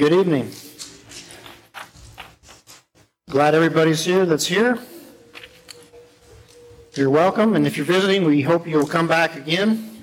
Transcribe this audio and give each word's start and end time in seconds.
Good 0.00 0.14
evening. 0.14 0.50
Glad 3.28 3.54
everybody's 3.54 4.02
here 4.02 4.24
that's 4.24 4.46
here. 4.46 4.78
You're 6.94 7.10
welcome, 7.10 7.54
and 7.54 7.66
if 7.66 7.76
you're 7.76 7.84
visiting, 7.84 8.24
we 8.24 8.40
hope 8.40 8.66
you'll 8.66 8.86
come 8.86 9.06
back 9.06 9.36
again. 9.36 10.02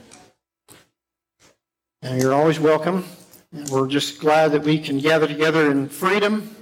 And 2.03 2.21
you're 2.21 2.35
always 2.35 2.59
welcome. 2.59 3.05
And 3.51 3.67
we're 3.69 3.87
just 3.87 4.19
glad 4.19 4.51
that 4.51 4.61
we 4.61 4.77
can 4.77 4.99
gather 4.99 5.25
together 5.25 5.71
in 5.71 5.89
freedom, 5.89 6.55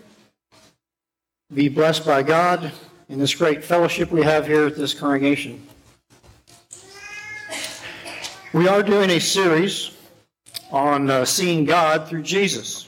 be 1.54 1.68
blessed 1.68 2.06
by 2.06 2.24
God 2.24 2.72
in 3.10 3.20
this 3.20 3.36
great 3.36 3.66
fellowship 3.66 4.14
we 4.14 4.22
have 4.22 4.48
here 4.48 4.66
at 4.66 4.78
this 4.78 4.94
congregation. 4.94 5.62
We 8.54 8.70
are 8.70 8.82
doing 8.82 9.10
a 9.10 9.20
series 9.20 9.92
on 10.72 11.10
uh, 11.10 11.26
seeing 11.26 11.66
God 11.66 12.08
through 12.08 12.24
Jesus. 12.24 12.88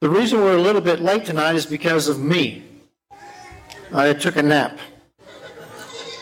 The 0.00 0.08
reason 0.08 0.40
we're 0.40 0.56
a 0.56 0.60
little 0.62 0.80
bit 0.80 1.00
late 1.00 1.26
tonight 1.26 1.56
is 1.56 1.66
because 1.66 2.08
of 2.08 2.18
me. 2.18 2.62
I 3.92 4.14
took 4.14 4.36
a 4.36 4.42
nap, 4.42 4.78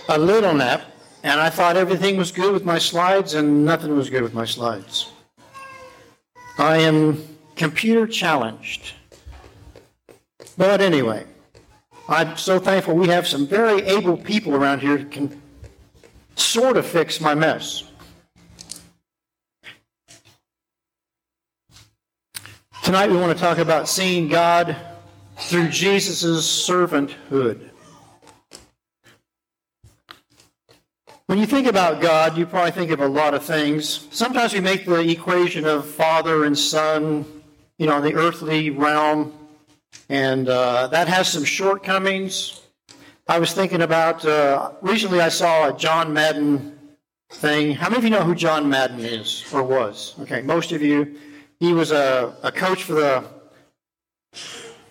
a 0.08 0.18
little 0.18 0.52
nap, 0.52 0.82
and 1.22 1.40
I 1.40 1.48
thought 1.48 1.76
everything 1.76 2.16
was 2.16 2.32
good 2.32 2.52
with 2.52 2.64
my 2.64 2.78
slides, 2.78 3.34
and 3.34 3.64
nothing 3.64 3.96
was 3.96 4.10
good 4.10 4.24
with 4.24 4.34
my 4.34 4.44
slides. 4.44 5.12
I 6.58 6.78
am 6.78 7.22
computer 7.54 8.08
challenged. 8.08 8.94
But 10.56 10.80
anyway, 10.80 11.24
I'm 12.08 12.36
so 12.36 12.58
thankful 12.58 12.96
we 12.96 13.06
have 13.06 13.28
some 13.28 13.46
very 13.46 13.82
able 13.82 14.16
people 14.16 14.56
around 14.56 14.80
here 14.80 14.96
who 14.96 15.04
can 15.04 15.40
sort 16.34 16.76
of 16.76 16.84
fix 16.84 17.20
my 17.20 17.36
mess. 17.36 17.87
Tonight 22.88 23.10
we 23.10 23.18
want 23.18 23.36
to 23.36 23.38
talk 23.38 23.58
about 23.58 23.86
seeing 23.86 24.28
God 24.28 24.74
through 25.36 25.68
Jesus' 25.68 26.66
servanthood. 26.66 27.68
When 31.26 31.36
you 31.38 31.44
think 31.44 31.66
about 31.66 32.00
God, 32.00 32.38
you 32.38 32.46
probably 32.46 32.70
think 32.70 32.90
of 32.90 33.00
a 33.00 33.06
lot 33.06 33.34
of 33.34 33.44
things. 33.44 34.08
Sometimes 34.10 34.54
we 34.54 34.60
make 34.60 34.86
the 34.86 35.00
equation 35.00 35.66
of 35.66 35.84
Father 35.84 36.46
and 36.46 36.58
Son, 36.58 37.26
you 37.76 37.86
know, 37.86 37.98
in 37.98 38.04
the 38.04 38.14
earthly 38.14 38.70
realm, 38.70 39.34
and 40.08 40.48
uh, 40.48 40.86
that 40.86 41.08
has 41.08 41.28
some 41.30 41.44
shortcomings. 41.44 42.62
I 43.26 43.38
was 43.38 43.52
thinking 43.52 43.82
about, 43.82 44.24
uh, 44.24 44.72
recently 44.80 45.20
I 45.20 45.28
saw 45.28 45.68
a 45.68 45.76
John 45.76 46.14
Madden 46.14 46.78
thing. 47.28 47.72
How 47.72 47.90
many 47.90 47.98
of 47.98 48.04
you 48.04 48.10
know 48.10 48.24
who 48.24 48.34
John 48.34 48.66
Madden 48.66 49.00
is 49.00 49.44
or 49.52 49.62
was? 49.62 50.14
Okay, 50.20 50.40
most 50.40 50.72
of 50.72 50.80
you. 50.80 51.18
He 51.60 51.72
was 51.72 51.90
a, 51.90 52.34
a 52.42 52.52
coach 52.52 52.84
for 52.84 52.94
the 52.94 53.24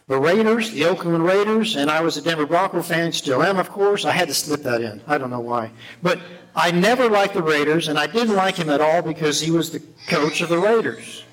the 0.08 0.18
Raiders, 0.18 0.72
the 0.72 0.86
Oakland 0.86 1.26
Raiders, 1.26 1.76
and 1.76 1.92
I 1.92 2.00
was 2.00 2.16
a 2.16 2.22
Denver 2.22 2.46
Bronco 2.46 2.82
fan, 2.82 3.12
still 3.12 3.44
am, 3.44 3.58
of 3.58 3.70
course. 3.70 4.06
I 4.06 4.12
had 4.12 4.30
to 4.30 4.34
slip 4.34 4.64
that 4.64 4.82
in. 4.82 5.02
I 5.06 5.18
don't 5.18 5.30
know 5.30 5.42
why. 5.42 5.70
But 6.02 6.20
I 6.56 6.72
never 6.72 7.10
liked 7.10 7.34
the 7.34 7.44
Raiders, 7.44 7.90
and 7.90 8.00
I 8.00 8.08
didn't 8.08 8.36
like 8.36 8.56
him 8.56 8.70
at 8.70 8.80
all 8.80 9.02
because 9.02 9.42
he 9.42 9.52
was 9.52 9.70
the 9.70 9.82
coach 10.08 10.40
of 10.40 10.48
the 10.48 10.60
Raiders. 10.60 11.26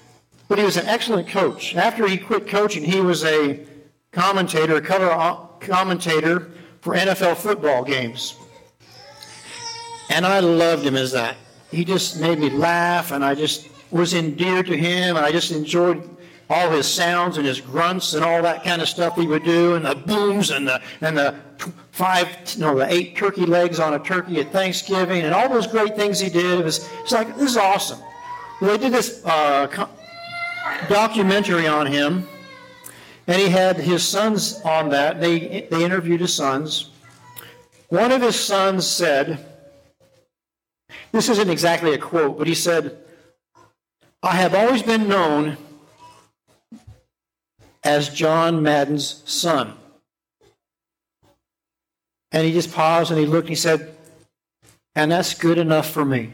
But 0.49 0.59
he 0.59 0.65
was 0.65 0.77
an 0.77 0.87
excellent 0.87 1.29
coach. 1.29 1.77
After 1.77 2.09
he 2.09 2.19
quit 2.19 2.49
coaching, 2.49 2.83
he 2.83 3.01
was 3.01 3.25
a 3.25 3.65
commentator, 4.11 4.77
a 4.77 4.83
color 4.83 5.11
uh, 5.11 5.37
commentator 5.61 6.51
for 6.81 6.95
NFL 6.95 7.37
football 7.37 7.85
games. 7.85 8.37
And 10.11 10.27
I 10.27 10.41
loved 10.41 10.85
him 10.85 10.97
as 10.97 11.13
that. 11.13 11.37
He 11.71 11.85
just 11.85 12.21
made 12.21 12.41
me 12.41 12.51
laugh, 12.51 13.13
and 13.13 13.25
I 13.25 13.37
just 13.37 13.69
was 13.95 14.13
endeared 14.13 14.67
to 14.67 14.77
him, 14.77 15.17
and 15.17 15.25
I 15.25 15.31
just 15.31 15.53
enjoyed 15.53 16.03
all 16.51 16.69
his 16.71 16.87
sounds 16.87 17.39
and 17.39 17.47
his 17.47 17.61
grunts 17.61 18.15
and 18.15 18.25
all 18.25 18.43
that 18.43 18.65
kind 18.65 18.83
of 18.83 18.89
stuff 18.89 19.15
he 19.15 19.27
would 19.27 19.45
do, 19.45 19.77
and 19.77 19.85
the 19.85 19.95
booms 19.95 20.51
and 20.51 20.67
the 20.67 20.83
and 21.01 21.17
the 21.17 21.37
five, 21.93 22.29
no, 22.59 22.77
the 22.77 22.93
eight 22.93 23.17
turkey 23.17 23.47
legs 23.47 23.79
on 23.79 23.95
a 23.95 24.01
turkey 24.01 24.41
at 24.41 24.51
Thanksgiving, 24.51 25.23
and 25.23 25.33
all 25.33 25.49
those 25.49 25.69
great 25.69 25.95
things 25.95 26.19
he 26.19 26.29
did. 26.29 26.59
It 26.59 26.65
was 26.65 26.91
it's 27.03 27.13
like 27.13 27.37
this 27.37 27.53
is 27.53 27.57
awesome. 27.57 28.01
They 28.61 28.77
did 28.77 28.93
this 28.93 29.25
uh, 29.25 29.87
documentary 30.89 31.69
on 31.69 31.87
him, 31.87 32.27
and 33.29 33.41
he 33.41 33.49
had 33.49 33.77
his 33.77 34.07
sons 34.07 34.61
on 34.65 34.89
that. 34.89 35.21
They 35.21 35.69
they 35.71 35.85
interviewed 35.85 36.21
his 36.21 36.35
sons. 36.35 36.91
One 37.91 38.11
of 38.11 38.23
his 38.23 38.39
sons 38.39 38.89
said, 38.89 39.39
"This 41.13 41.29
isn't 41.29 41.49
exactly 41.49 41.95
a 41.95 41.99
quote, 41.99 42.37
but 42.37 42.49
he 42.49 42.57
said." 42.57 42.99
I 44.25 44.37
have 44.37 44.55
always 44.55 44.83
been 44.83 45.07
known 45.07 45.59
as 47.83 48.09
John 48.09 48.63
Madden's 48.63 49.23
son. 49.27 49.75
And 52.33 52.47
he 52.47 52.53
just 52.53 52.73
paused 52.73 53.11
and 53.11 53.21
he 53.21 53.27
looked 53.27 53.49
and 53.49 53.51
he 53.51 53.55
said, 53.55 53.95
And 54.95 55.13
that's 55.13 55.35
good 55.35 55.59
enough 55.59 55.91
for 55.91 56.07
me. 56.07 56.33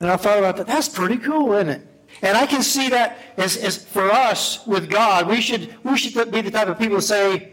And 0.00 0.10
I 0.10 0.16
thought 0.16 0.38
about 0.38 0.56
that. 0.56 0.66
That's 0.66 0.88
pretty 0.88 1.18
cool, 1.18 1.52
isn't 1.52 1.68
it? 1.68 1.86
And 2.22 2.34
I 2.34 2.46
can 2.46 2.62
see 2.62 2.88
that 2.88 3.18
as, 3.36 3.58
as 3.58 3.84
for 3.84 4.10
us 4.10 4.66
with 4.66 4.88
God, 4.88 5.28
we 5.28 5.42
should, 5.42 5.74
we 5.84 5.98
should 5.98 6.32
be 6.32 6.40
the 6.40 6.50
type 6.50 6.68
of 6.68 6.78
people 6.78 6.96
to 6.96 7.02
say, 7.02 7.52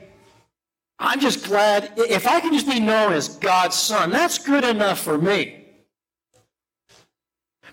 I'm 1.00 1.20
just 1.20 1.46
glad 1.46 1.92
if 1.98 2.26
I 2.26 2.40
can 2.40 2.54
just 2.54 2.68
be 2.68 2.80
known 2.80 3.12
as 3.12 3.28
God's 3.28 3.76
son, 3.76 4.10
that's 4.10 4.38
good 4.38 4.64
enough 4.64 5.02
for 5.02 5.18
me. 5.18 5.65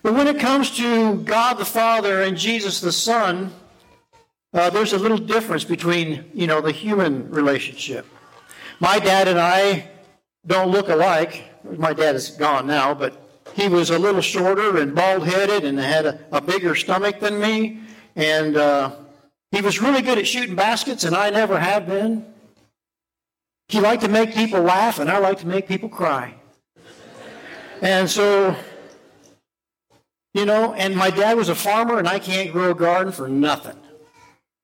But 0.02 0.14
when 0.14 0.26
it 0.26 0.40
comes 0.40 0.76
to 0.78 1.16
God 1.18 1.54
the 1.54 1.64
Father 1.64 2.22
and 2.22 2.36
Jesus 2.36 2.80
the 2.80 2.92
Son, 2.92 3.52
uh, 4.52 4.68
there's 4.70 4.92
a 4.92 4.98
little 4.98 5.18
difference 5.18 5.64
between, 5.64 6.24
you 6.34 6.46
know, 6.46 6.60
the 6.60 6.72
human 6.72 7.30
relationship. 7.30 8.06
My 8.80 8.98
dad 8.98 9.28
and 9.28 9.38
I 9.38 9.88
don't 10.46 10.70
look 10.70 10.88
alike. 10.88 11.44
My 11.78 11.92
dad 11.92 12.16
is 12.16 12.30
gone 12.30 12.66
now, 12.66 12.92
but 12.94 13.22
he 13.54 13.68
was 13.68 13.90
a 13.90 13.98
little 13.98 14.20
shorter 14.20 14.78
and 14.78 14.94
bald 14.94 15.26
headed 15.26 15.64
and 15.64 15.78
had 15.78 16.06
a, 16.06 16.18
a, 16.32 16.40
bigger 16.40 16.74
stomach 16.74 17.20
than 17.20 17.40
me. 17.40 17.80
And 18.16 18.56
uh, 18.56 18.96
he 19.52 19.60
was 19.60 19.80
really 19.80 20.02
good 20.02 20.18
at 20.18 20.26
shooting 20.26 20.56
baskets, 20.56 21.04
and 21.04 21.14
I 21.14 21.30
never 21.30 21.58
have 21.58 21.86
been. 21.86 22.26
He 23.68 23.80
liked 23.80 24.02
to 24.02 24.08
make 24.08 24.34
people 24.34 24.60
laugh, 24.60 24.98
and 24.98 25.08
I 25.08 25.18
like 25.18 25.38
to 25.38 25.46
make 25.46 25.68
people 25.68 25.88
cry. 25.88 26.34
And 27.80 28.08
so, 28.10 28.56
you 30.34 30.46
know, 30.46 30.72
and 30.74 30.96
my 30.96 31.10
dad 31.10 31.36
was 31.36 31.48
a 31.48 31.54
farmer, 31.54 31.98
and 31.98 32.08
I 32.08 32.18
can't 32.18 32.52
grow 32.52 32.70
a 32.70 32.74
garden 32.74 33.12
for 33.12 33.28
nothing. 33.28 33.76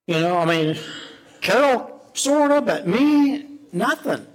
You 0.07 0.21
know, 0.21 0.39
I 0.39 0.45
mean, 0.45 0.79
Carol, 1.41 2.03
sort 2.15 2.51
of, 2.51 2.67
but 2.67 2.87
me, 2.87 3.47
nothing. 3.73 4.27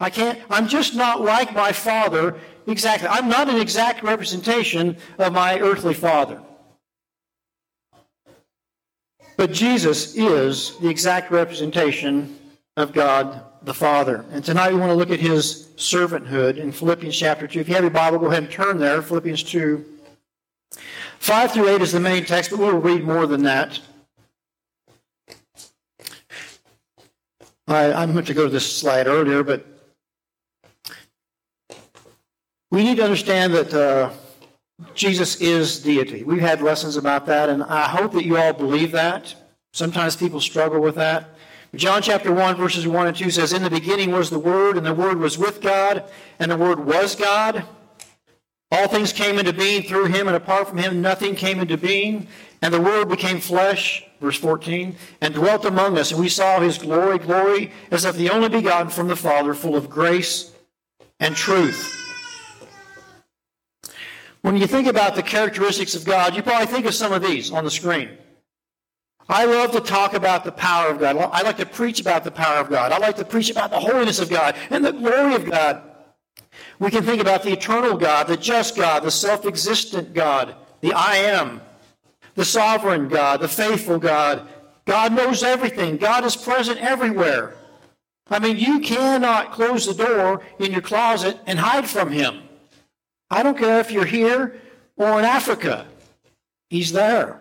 I 0.00 0.10
can't, 0.10 0.38
I'm 0.48 0.68
just 0.68 0.94
not 0.94 1.20
like 1.20 1.54
my 1.54 1.72
father 1.72 2.36
exactly. 2.66 3.08
I'm 3.08 3.28
not 3.28 3.48
an 3.48 3.60
exact 3.60 4.02
representation 4.02 4.96
of 5.18 5.32
my 5.32 5.58
earthly 5.58 5.94
father. 5.94 6.40
But 9.36 9.52
Jesus 9.52 10.16
is 10.16 10.78
the 10.78 10.88
exact 10.88 11.30
representation 11.30 12.38
of 12.76 12.92
God 12.92 13.44
the 13.62 13.74
Father. 13.74 14.24
And 14.30 14.44
tonight 14.44 14.72
we 14.72 14.80
want 14.80 14.90
to 14.90 14.96
look 14.96 15.10
at 15.10 15.20
his 15.20 15.68
servanthood 15.76 16.58
in 16.58 16.72
Philippians 16.72 17.16
chapter 17.16 17.46
2. 17.46 17.60
If 17.60 17.68
you 17.68 17.74
have 17.74 17.84
your 17.84 17.90
Bible, 17.90 18.18
go 18.18 18.26
ahead 18.26 18.44
and 18.44 18.52
turn 18.52 18.78
there. 18.78 19.02
Philippians 19.02 19.42
2. 19.42 19.84
5 21.18 21.52
through 21.52 21.68
8 21.68 21.82
is 21.82 21.92
the 21.92 22.00
main 22.00 22.24
text, 22.24 22.50
but 22.50 22.58
we'll 22.58 22.78
read 22.78 23.04
more 23.04 23.26
than 23.26 23.42
that. 23.42 23.80
I, 27.66 27.92
I 27.92 28.06
meant 28.06 28.26
to 28.28 28.34
go 28.34 28.44
to 28.44 28.50
this 28.50 28.70
slide 28.70 29.06
earlier, 29.06 29.42
but 29.42 29.66
we 32.70 32.82
need 32.82 32.96
to 32.96 33.04
understand 33.04 33.52
that 33.54 33.74
uh, 33.74 34.10
Jesus 34.94 35.40
is 35.40 35.80
deity. 35.80 36.24
We've 36.24 36.40
had 36.40 36.62
lessons 36.62 36.96
about 36.96 37.26
that, 37.26 37.48
and 37.48 37.62
I 37.64 37.88
hope 37.88 38.12
that 38.12 38.24
you 38.24 38.38
all 38.38 38.52
believe 38.52 38.92
that. 38.92 39.34
Sometimes 39.72 40.16
people 40.16 40.40
struggle 40.40 40.80
with 40.80 40.94
that. 40.94 41.30
John 41.74 42.00
chapter 42.00 42.32
1, 42.32 42.56
verses 42.56 42.86
1 42.86 43.06
and 43.06 43.16
2 43.16 43.30
says, 43.30 43.52
In 43.52 43.62
the 43.62 43.68
beginning 43.70 44.12
was 44.12 44.30
the 44.30 44.38
Word, 44.38 44.78
and 44.78 44.86
the 44.86 44.94
Word 44.94 45.18
was 45.18 45.36
with 45.36 45.60
God, 45.60 46.04
and 46.38 46.50
the 46.50 46.56
Word 46.56 46.80
was 46.80 47.14
God. 47.14 47.64
All 48.70 48.86
things 48.86 49.12
came 49.12 49.38
into 49.38 49.52
being 49.52 49.82
through 49.82 50.06
him, 50.06 50.26
and 50.26 50.36
apart 50.36 50.68
from 50.68 50.78
him, 50.78 51.00
nothing 51.00 51.34
came 51.34 51.60
into 51.60 51.78
being. 51.78 52.28
And 52.60 52.74
the 52.74 52.80
Word 52.80 53.08
became 53.08 53.40
flesh, 53.40 54.04
verse 54.20 54.36
14, 54.36 54.96
and 55.20 55.34
dwelt 55.34 55.64
among 55.64 55.96
us, 55.96 56.10
and 56.10 56.20
we 56.20 56.28
saw 56.28 56.60
his 56.60 56.76
glory, 56.76 57.18
glory 57.18 57.72
as 57.90 58.04
of 58.04 58.16
the 58.16 58.30
only 58.30 58.48
begotten 58.48 58.90
from 58.90 59.08
the 59.08 59.16
Father, 59.16 59.54
full 59.54 59.76
of 59.76 59.88
grace 59.88 60.52
and 61.20 61.34
truth. 61.36 61.94
When 64.42 64.56
you 64.56 64.66
think 64.66 64.86
about 64.86 65.14
the 65.14 65.22
characteristics 65.22 65.94
of 65.94 66.04
God, 66.04 66.34
you 66.34 66.42
probably 66.42 66.66
think 66.66 66.86
of 66.86 66.94
some 66.94 67.12
of 67.12 67.22
these 67.22 67.50
on 67.50 67.64
the 67.64 67.70
screen. 67.70 68.10
I 69.28 69.44
love 69.44 69.72
to 69.72 69.80
talk 69.80 70.14
about 70.14 70.44
the 70.44 70.52
power 70.52 70.90
of 70.90 71.00
God. 71.00 71.16
I 71.16 71.42
like 71.42 71.58
to 71.58 71.66
preach 71.66 72.00
about 72.00 72.24
the 72.24 72.30
power 72.30 72.58
of 72.58 72.70
God. 72.70 72.92
I 72.92 72.98
like 72.98 73.16
to 73.16 73.24
preach 73.24 73.50
about 73.50 73.70
the 73.70 73.78
holiness 73.78 74.20
of 74.20 74.30
God 74.30 74.56
and 74.70 74.84
the 74.84 74.92
glory 74.92 75.34
of 75.34 75.48
God. 75.48 75.82
We 76.78 76.90
can 76.90 77.02
think 77.02 77.20
about 77.20 77.42
the 77.42 77.52
eternal 77.52 77.96
God, 77.96 78.28
the 78.28 78.36
just 78.36 78.76
God, 78.76 79.02
the 79.02 79.10
self 79.10 79.46
existent 79.46 80.14
God, 80.14 80.54
the 80.80 80.92
I 80.92 81.16
am, 81.16 81.60
the 82.34 82.44
sovereign 82.44 83.08
God, 83.08 83.40
the 83.40 83.48
faithful 83.48 83.98
God. 83.98 84.48
God 84.84 85.12
knows 85.12 85.42
everything. 85.42 85.96
God 85.96 86.24
is 86.24 86.36
present 86.36 86.80
everywhere. 86.80 87.56
I 88.30 88.38
mean, 88.38 88.56
you 88.58 88.80
cannot 88.80 89.52
close 89.52 89.86
the 89.86 89.94
door 89.94 90.42
in 90.58 90.72
your 90.72 90.80
closet 90.80 91.38
and 91.46 91.58
hide 91.58 91.88
from 91.88 92.10
Him. 92.10 92.42
I 93.30 93.42
don't 93.42 93.58
care 93.58 93.80
if 93.80 93.90
you're 93.90 94.04
here 94.04 94.60
or 94.96 95.18
in 95.18 95.24
Africa. 95.24 95.86
He's 96.70 96.92
there. 96.92 97.40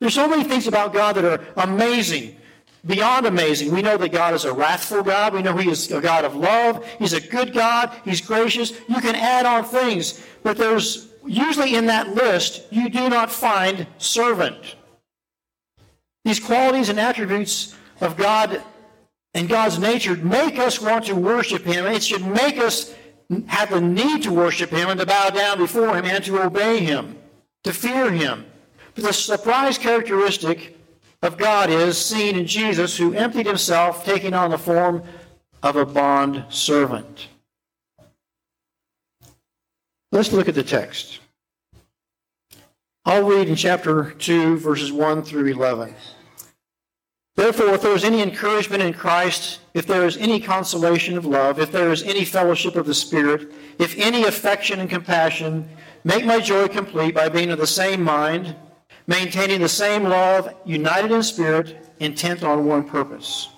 There's 0.00 0.14
so 0.14 0.28
many 0.28 0.44
things 0.44 0.66
about 0.66 0.92
God 0.92 1.16
that 1.16 1.24
are 1.24 1.44
amazing, 1.56 2.36
beyond 2.86 3.26
amazing. 3.26 3.72
We 3.72 3.82
know 3.82 3.96
that 3.96 4.12
God 4.12 4.34
is 4.34 4.44
a 4.44 4.52
wrathful 4.52 5.02
God. 5.02 5.34
We 5.34 5.42
know 5.42 5.56
He 5.56 5.70
is 5.70 5.90
a 5.90 6.00
God 6.00 6.24
of 6.24 6.34
love. 6.34 6.84
He's 6.98 7.12
a 7.12 7.20
good 7.20 7.52
God. 7.52 7.92
He's 8.04 8.20
gracious. 8.20 8.72
You 8.88 9.00
can 9.00 9.14
add 9.14 9.46
on 9.46 9.64
things, 9.64 10.24
but 10.42 10.56
there's 10.56 11.08
usually 11.26 11.74
in 11.74 11.86
that 11.86 12.14
list, 12.14 12.62
you 12.70 12.88
do 12.88 13.08
not 13.08 13.30
find 13.30 13.86
servant. 13.98 14.76
These 16.24 16.40
qualities 16.40 16.88
and 16.88 17.00
attributes 17.00 17.74
of 18.00 18.16
God 18.16 18.62
and 19.34 19.48
God's 19.48 19.78
nature 19.78 20.16
make 20.16 20.58
us 20.58 20.80
want 20.80 21.06
to 21.06 21.14
worship 21.14 21.64
Him. 21.64 21.86
It 21.86 22.02
should 22.02 22.26
make 22.26 22.58
us 22.58 22.94
have 23.46 23.70
the 23.70 23.80
need 23.80 24.24
to 24.24 24.32
worship 24.32 24.70
Him 24.70 24.88
and 24.88 24.98
to 25.00 25.06
bow 25.06 25.30
down 25.30 25.58
before 25.58 25.96
Him 25.96 26.04
and 26.04 26.24
to 26.24 26.42
obey 26.42 26.80
Him, 26.80 27.16
to 27.64 27.72
fear 27.72 28.10
Him. 28.10 28.44
But 28.94 29.04
the 29.04 29.12
surprise 29.12 29.78
characteristic 29.78 30.76
of 31.22 31.36
God 31.36 31.70
is 31.70 31.98
seen 31.98 32.36
in 32.36 32.46
Jesus, 32.46 32.96
who 32.96 33.14
emptied 33.14 33.46
Himself, 33.46 34.04
taking 34.04 34.34
on 34.34 34.50
the 34.50 34.58
form 34.58 35.02
of 35.62 35.76
a 35.76 35.84
bond 35.84 36.44
servant. 36.48 37.28
Let's 40.12 40.32
look 40.32 40.48
at 40.48 40.54
the 40.54 40.62
text. 40.62 41.20
I'll 43.04 43.24
read 43.24 43.48
in 43.48 43.56
chapter 43.56 44.12
2, 44.12 44.58
verses 44.58 44.92
1 44.92 45.22
through 45.22 45.46
11. 45.46 45.94
Therefore, 47.36 47.74
if 47.74 47.82
there 47.82 47.94
is 47.94 48.04
any 48.04 48.22
encouragement 48.22 48.82
in 48.82 48.92
Christ, 48.92 49.60
if 49.72 49.86
there 49.86 50.04
is 50.04 50.16
any 50.16 50.40
consolation 50.40 51.16
of 51.16 51.24
love, 51.24 51.58
if 51.58 51.72
there 51.72 51.90
is 51.90 52.02
any 52.02 52.24
fellowship 52.24 52.76
of 52.76 52.86
the 52.86 52.94
Spirit, 52.94 53.52
if 53.78 53.96
any 53.98 54.24
affection 54.24 54.80
and 54.80 54.90
compassion, 54.90 55.68
make 56.04 56.24
my 56.24 56.40
joy 56.40 56.68
complete 56.68 57.14
by 57.14 57.28
being 57.28 57.50
of 57.50 57.58
the 57.58 57.66
same 57.66 58.02
mind, 58.02 58.54
maintaining 59.10 59.60
the 59.60 59.68
same 59.68 60.04
love, 60.04 60.54
united 60.64 61.10
in 61.10 61.20
spirit, 61.20 61.76
intent 61.98 62.44
on 62.44 62.64
one 62.64 62.84
purpose. 62.84 63.48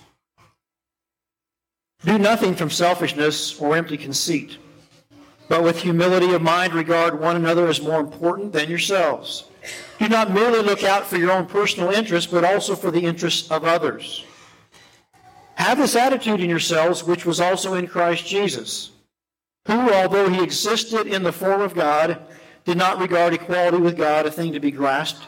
Do 2.03 2.17
nothing 2.17 2.55
from 2.55 2.71
selfishness 2.71 3.61
or 3.61 3.77
empty 3.77 3.95
conceit, 3.95 4.57
but 5.47 5.63
with 5.63 5.79
humility 5.79 6.33
of 6.33 6.41
mind 6.41 6.73
regard 6.73 7.19
one 7.19 7.35
another 7.35 7.67
as 7.67 7.79
more 7.83 7.99
important 7.99 8.51
than 8.51 8.67
yourselves. 8.67 9.45
Do 9.99 10.09
not 10.09 10.31
merely 10.31 10.63
look 10.63 10.83
out 10.83 11.05
for 11.05 11.17
your 11.17 11.31
own 11.31 11.45
personal 11.45 11.91
interests, 11.91 12.31
but 12.31 12.43
also 12.43 12.75
for 12.75 12.89
the 12.89 13.05
interests 13.05 13.51
of 13.51 13.63
others. 13.63 14.25
Have 15.53 15.77
this 15.77 15.95
attitude 15.95 16.41
in 16.41 16.49
yourselves, 16.49 17.03
which 17.03 17.27
was 17.27 17.39
also 17.39 17.75
in 17.75 17.85
Christ 17.85 18.25
Jesus, 18.25 18.89
who, 19.67 19.93
although 19.93 20.29
he 20.29 20.41
existed 20.41 21.05
in 21.05 21.21
the 21.21 21.31
form 21.31 21.61
of 21.61 21.75
God, 21.75 22.19
did 22.65 22.75
not 22.75 22.97
regard 22.97 23.35
equality 23.35 23.77
with 23.77 23.95
God 23.95 24.25
a 24.25 24.31
thing 24.31 24.51
to 24.53 24.59
be 24.59 24.71
grasped, 24.71 25.27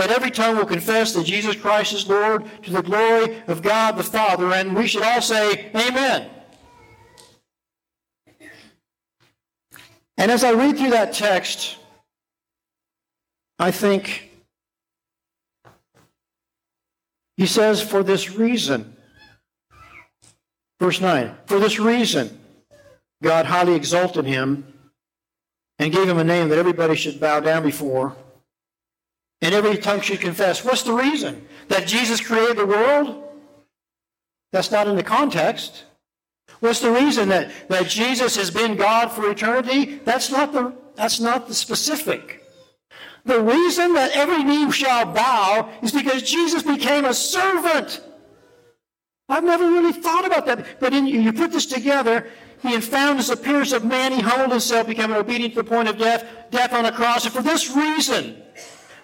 that 0.00 0.10
every 0.10 0.30
tongue 0.30 0.56
will 0.56 0.64
confess 0.64 1.12
that 1.12 1.26
Jesus 1.26 1.54
Christ 1.54 1.92
is 1.92 2.08
Lord 2.08 2.46
to 2.62 2.70
the 2.70 2.80
glory 2.80 3.42
of 3.48 3.60
God 3.60 3.98
the 3.98 4.02
Father. 4.02 4.50
And 4.54 4.74
we 4.74 4.86
should 4.86 5.02
all 5.02 5.20
say, 5.20 5.70
Amen. 5.74 6.30
And 10.16 10.30
as 10.30 10.42
I 10.42 10.52
read 10.52 10.78
through 10.78 10.92
that 10.92 11.12
text, 11.12 11.76
I 13.58 13.70
think 13.70 14.30
He 17.36 17.44
says, 17.44 17.82
for 17.82 18.02
this 18.02 18.30
reason. 18.30 18.96
Verse 20.80 20.98
9, 20.98 21.36
for 21.44 21.58
this 21.58 21.78
reason, 21.78 22.40
God 23.22 23.44
highly 23.44 23.74
exalted 23.74 24.24
him 24.24 24.72
and 25.78 25.92
gave 25.92 26.08
him 26.08 26.16
a 26.16 26.24
name 26.24 26.48
that 26.48 26.58
everybody 26.58 26.96
should 26.96 27.20
bow 27.20 27.40
down 27.40 27.62
before 27.62 28.16
and 29.42 29.54
every 29.54 29.76
tongue 29.76 30.00
should 30.00 30.20
confess. 30.20 30.64
What's 30.64 30.82
the 30.82 30.92
reason? 30.92 31.46
That 31.68 31.86
Jesus 31.86 32.20
created 32.20 32.58
the 32.58 32.66
world? 32.66 33.24
That's 34.52 34.70
not 34.70 34.88
in 34.88 34.96
the 34.96 35.02
context. 35.02 35.84
What's 36.60 36.80
the 36.80 36.90
reason 36.90 37.28
that, 37.30 37.50
that 37.68 37.88
Jesus 37.88 38.36
has 38.36 38.50
been 38.50 38.76
God 38.76 39.10
for 39.10 39.30
eternity? 39.30 40.00
That's 40.04 40.30
not 40.30 40.52
the, 40.52 40.74
that's 40.94 41.20
not 41.20 41.48
the 41.48 41.54
specific. 41.54 42.42
The 43.24 43.40
reason 43.40 43.94
that 43.94 44.12
every 44.12 44.42
knee 44.42 44.70
shall 44.70 45.06
bow 45.06 45.70
is 45.82 45.92
because 45.92 46.22
Jesus 46.22 46.62
became 46.62 47.04
a 47.04 47.14
servant. 47.14 48.02
I've 49.28 49.44
never 49.44 49.70
really 49.70 49.92
thought 49.92 50.26
about 50.26 50.46
that. 50.46 50.80
But 50.80 50.92
in, 50.92 51.06
you 51.06 51.32
put 51.32 51.52
this 51.52 51.66
together, 51.66 52.28
he 52.62 52.72
had 52.72 52.82
found 52.82 53.18
his 53.18 53.30
appearance 53.30 53.72
of 53.72 53.84
man, 53.84 54.12
he 54.12 54.20
humbled 54.20 54.50
himself, 54.50 54.86
becoming 54.86 55.16
obedient 55.16 55.54
to 55.54 55.62
the 55.62 55.68
point 55.68 55.88
of 55.88 55.98
death, 55.98 56.26
death 56.50 56.72
on 56.74 56.86
a 56.86 56.92
cross. 56.92 57.24
And 57.24 57.32
for 57.32 57.42
this 57.42 57.74
reason, 57.74 58.42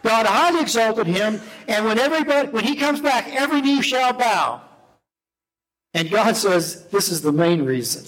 God 0.06 0.24
highly 0.24 0.60
exalted 0.60 1.08
him, 1.08 1.40
and 1.66 1.84
when 1.84 1.98
everybody 1.98 2.48
when 2.50 2.62
he 2.62 2.76
comes 2.76 3.00
back, 3.00 3.26
every 3.32 3.60
knee 3.60 3.82
shall 3.82 4.12
bow. 4.12 4.60
And 5.94 6.08
God 6.08 6.36
says, 6.36 6.84
This 6.86 7.10
is 7.10 7.22
the 7.22 7.32
main 7.32 7.64
reason. 7.64 8.06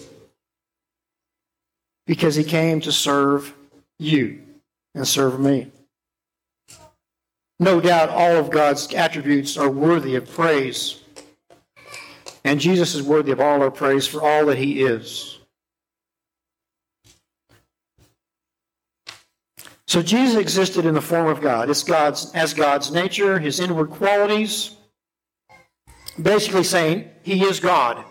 Because 2.07 2.37
he 2.37 2.45
came 2.45 2.81
to 2.83 2.93
serve 2.93 3.53
you 3.99 4.41
and 4.95 5.09
serve 5.09 5.41
me. 5.41 5.73
No 7.59 7.81
doubt 7.81 8.11
all 8.11 8.37
of 8.37 8.51
God's 8.51 8.95
attributes 8.95 9.57
are 9.57 9.69
worthy 9.69 10.15
of 10.15 10.31
praise. 10.31 11.01
And 12.45 12.61
Jesus 12.61 12.95
is 12.95 13.03
worthy 13.03 13.33
of 13.33 13.41
all 13.41 13.61
our 13.61 13.73
praise 13.73 14.07
for 14.07 14.23
all 14.23 14.47
that 14.47 14.59
he 14.59 14.85
is. 14.85 15.38
So 19.89 20.03
Jesus 20.03 20.39
existed 20.39 20.85
in 20.85 20.93
the 20.93 21.01
form 21.01 21.29
of 21.29 21.41
God. 21.41 21.71
It's 21.71 21.83
God's 21.83 22.31
as 22.35 22.53
God's 22.53 22.93
nature, 22.93 23.39
his 23.39 23.59
inward 23.59 23.89
qualities. 23.89 24.77
Basically 26.21 26.63
saying 26.63 27.09
he 27.23 27.43
is 27.43 27.59
God. 27.59 28.05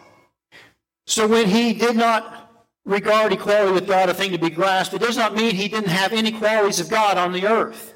So 1.05 1.27
when 1.27 1.47
he 1.47 1.73
did 1.73 1.95
not 1.95 2.51
regard 2.83 3.31
equality 3.31 3.73
with 3.73 3.85
God 3.85 4.09
a 4.09 4.13
thing 4.15 4.31
to 4.31 4.39
be 4.39 4.49
grasped, 4.49 4.95
it 4.95 5.01
does 5.01 5.17
not 5.17 5.35
mean 5.35 5.53
he 5.53 5.67
didn't 5.67 5.89
have 5.89 6.13
any 6.13 6.31
qualities 6.31 6.79
of 6.79 6.89
God 6.89 7.15
on 7.15 7.31
the 7.31 7.45
earth. 7.45 7.93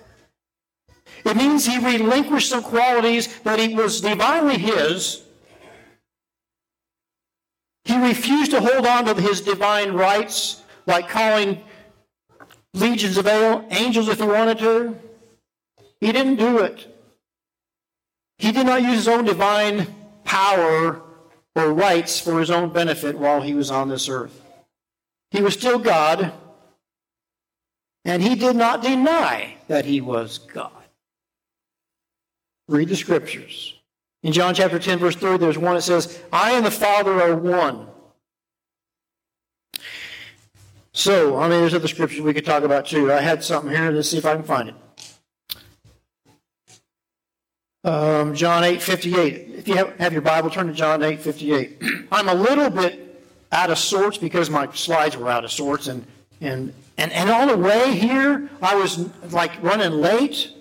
It 1.26 1.36
means 1.36 1.66
he 1.66 1.84
relinquished 1.84 2.52
some 2.52 2.62
qualities 2.62 3.40
that 3.40 3.58
he 3.58 3.74
was 3.74 4.00
divinely 4.00 4.60
his. 4.60 5.24
He 7.86 7.98
refused 7.98 8.52
to 8.52 8.62
hold 8.62 8.86
on 8.86 9.06
to 9.06 9.20
his 9.20 9.42
divine 9.42 9.94
rights, 9.94 10.62
like 10.86 11.10
calling 11.10 11.64
legions 12.74 13.18
of 13.18 13.28
angels 13.28 14.08
if 14.08 14.20
he 14.20 14.26
wanted 14.26 14.60
to. 14.60 14.98
He 16.00 16.12
didn't 16.12 16.38
do 16.38 16.60
it. 16.60 16.88
He 18.38 18.52
did 18.52 18.66
not 18.66 18.82
use 18.82 18.96
his 18.96 19.08
own 19.08 19.26
divine 19.26 19.88
power 20.24 21.02
or 21.56 21.74
rights 21.74 22.20
for 22.20 22.40
his 22.40 22.50
own 22.50 22.70
benefit 22.72 23.18
while 23.18 23.42
he 23.42 23.54
was 23.54 23.70
on 23.70 23.90
this 23.90 24.10
earth. 24.10 24.42
He 25.32 25.42
was 25.42 25.54
still 25.54 25.78
God, 25.78 26.34
and 28.04 28.24
he 28.24 28.36
did 28.36 28.56
not 28.56 28.82
deny 28.82 29.56
that 29.68 29.86
he 29.86 30.02
was 30.02 30.40
God. 30.40 30.72
Read 32.68 32.90
the 32.90 32.96
scriptures. 32.96 33.76
In 34.24 34.34
John 34.34 34.54
chapter 34.54 34.80
10, 34.80 35.00
verse 35.00 35.16
3, 35.16 35.38
there's 35.38 35.58
one 35.58 35.76
that 35.76 35.82
says, 35.82 36.22
I 36.32 36.54
and 36.54 36.66
the 36.66 36.72
Father 36.72 37.22
are 37.22 37.36
one. 37.36 37.88
So, 40.94 41.38
I 41.38 41.48
mean, 41.48 41.62
there's 41.62 41.74
other 41.74 41.88
scriptures 41.88 42.22
we 42.22 42.34
could 42.34 42.46
talk 42.46 42.64
about 42.64 42.86
too. 42.86 43.12
I 43.12 43.22
had 43.22 43.44
something 43.44 43.72
here. 43.72 43.92
Let's 43.92 44.10
see 44.10 44.18
if 44.18 44.26
I 44.26 44.36
can 44.36 44.44
find 44.44 44.70
it. 44.70 44.76
Um, 47.84 48.36
John 48.36 48.64
8, 48.64 48.82
58. 48.82 49.50
If 49.56 49.68
you 49.68 49.76
have, 49.76 49.98
have 49.98 50.14
your 50.14 50.22
Bible, 50.22 50.50
turn 50.50 50.68
to 50.68 50.74
John 50.74 51.02
8, 51.02 51.20
58. 51.20 51.82
I'm 52.12 52.30
a 52.30 52.34
little 52.34 52.70
bit 52.70 53.24
out 53.52 53.72
of 53.72 53.78
sorts 53.78 54.18
because 54.18 54.50
my 54.50 54.70
slides 54.74 55.18
were 55.18 55.30
out 55.30 55.44
of 55.44 55.52
sorts. 55.52 55.88
And, 55.88 56.06
and, 56.42 56.74
and, 56.98 57.12
and 57.12 57.30
on 57.30 57.48
the 57.48 57.58
way 57.58 57.96
here, 57.96 58.50
I 58.62 58.76
was 58.76 59.10
like 59.32 59.52
running 59.64 59.94
late. 59.94 60.52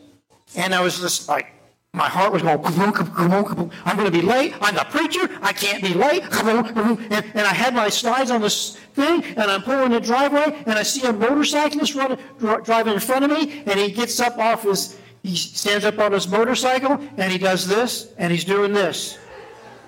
And 0.56 0.74
I 0.74 0.80
was 0.80 0.98
just 1.00 1.28
like, 1.28 1.48
my 1.92 2.08
heart 2.08 2.32
was 2.32 2.42
going, 2.42 2.64
I'm 2.64 3.96
going 3.96 4.10
to 4.10 4.10
be 4.10 4.22
late. 4.22 4.54
I'm 4.60 4.76
the 4.76 4.84
preacher. 4.84 5.28
I 5.42 5.52
can't 5.52 5.82
be 5.82 5.92
late. 5.92 6.22
And, 6.22 7.12
and, 7.12 7.40
I 7.40 7.52
had 7.52 7.74
my 7.74 7.88
slides 7.88 8.30
on 8.30 8.40
this 8.40 8.78
thing, 8.94 9.24
and 9.24 9.50
I'm 9.50 9.62
pulling 9.62 9.90
the 9.90 10.00
driveway, 10.00 10.62
and 10.66 10.78
I 10.78 10.82
see 10.82 11.06
a 11.06 11.12
motorcyclist 11.12 11.94
run, 11.94 12.18
driving 12.64 12.94
in 12.94 13.00
front 13.00 13.24
of 13.24 13.30
me, 13.30 13.62
and 13.66 13.78
he 13.78 13.90
gets 13.90 14.20
up 14.20 14.38
off 14.38 14.62
his, 14.62 14.98
he 15.22 15.36
stands 15.36 15.84
up 15.84 15.98
on 15.98 16.12
his 16.12 16.28
motorcycle, 16.28 17.00
and 17.16 17.32
he 17.32 17.38
does 17.38 17.66
this, 17.66 18.12
and 18.18 18.32
he's 18.32 18.44
doing 18.44 18.72
this. 18.72 19.18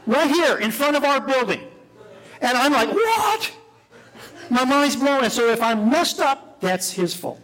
Right 0.06 0.30
here, 0.30 0.58
in 0.58 0.70
front 0.70 0.96
of 0.96 1.04
our 1.04 1.20
building. 1.20 1.60
And 2.40 2.58
I'm 2.58 2.72
like, 2.72 2.92
what? 2.92 3.52
My 4.50 4.64
mind's 4.64 4.96
blown. 4.96 5.24
And 5.24 5.32
so 5.32 5.48
if 5.48 5.62
I'm 5.62 5.88
messed 5.88 6.20
up, 6.20 6.60
that's 6.60 6.90
his 6.90 7.14
fault. 7.14 7.40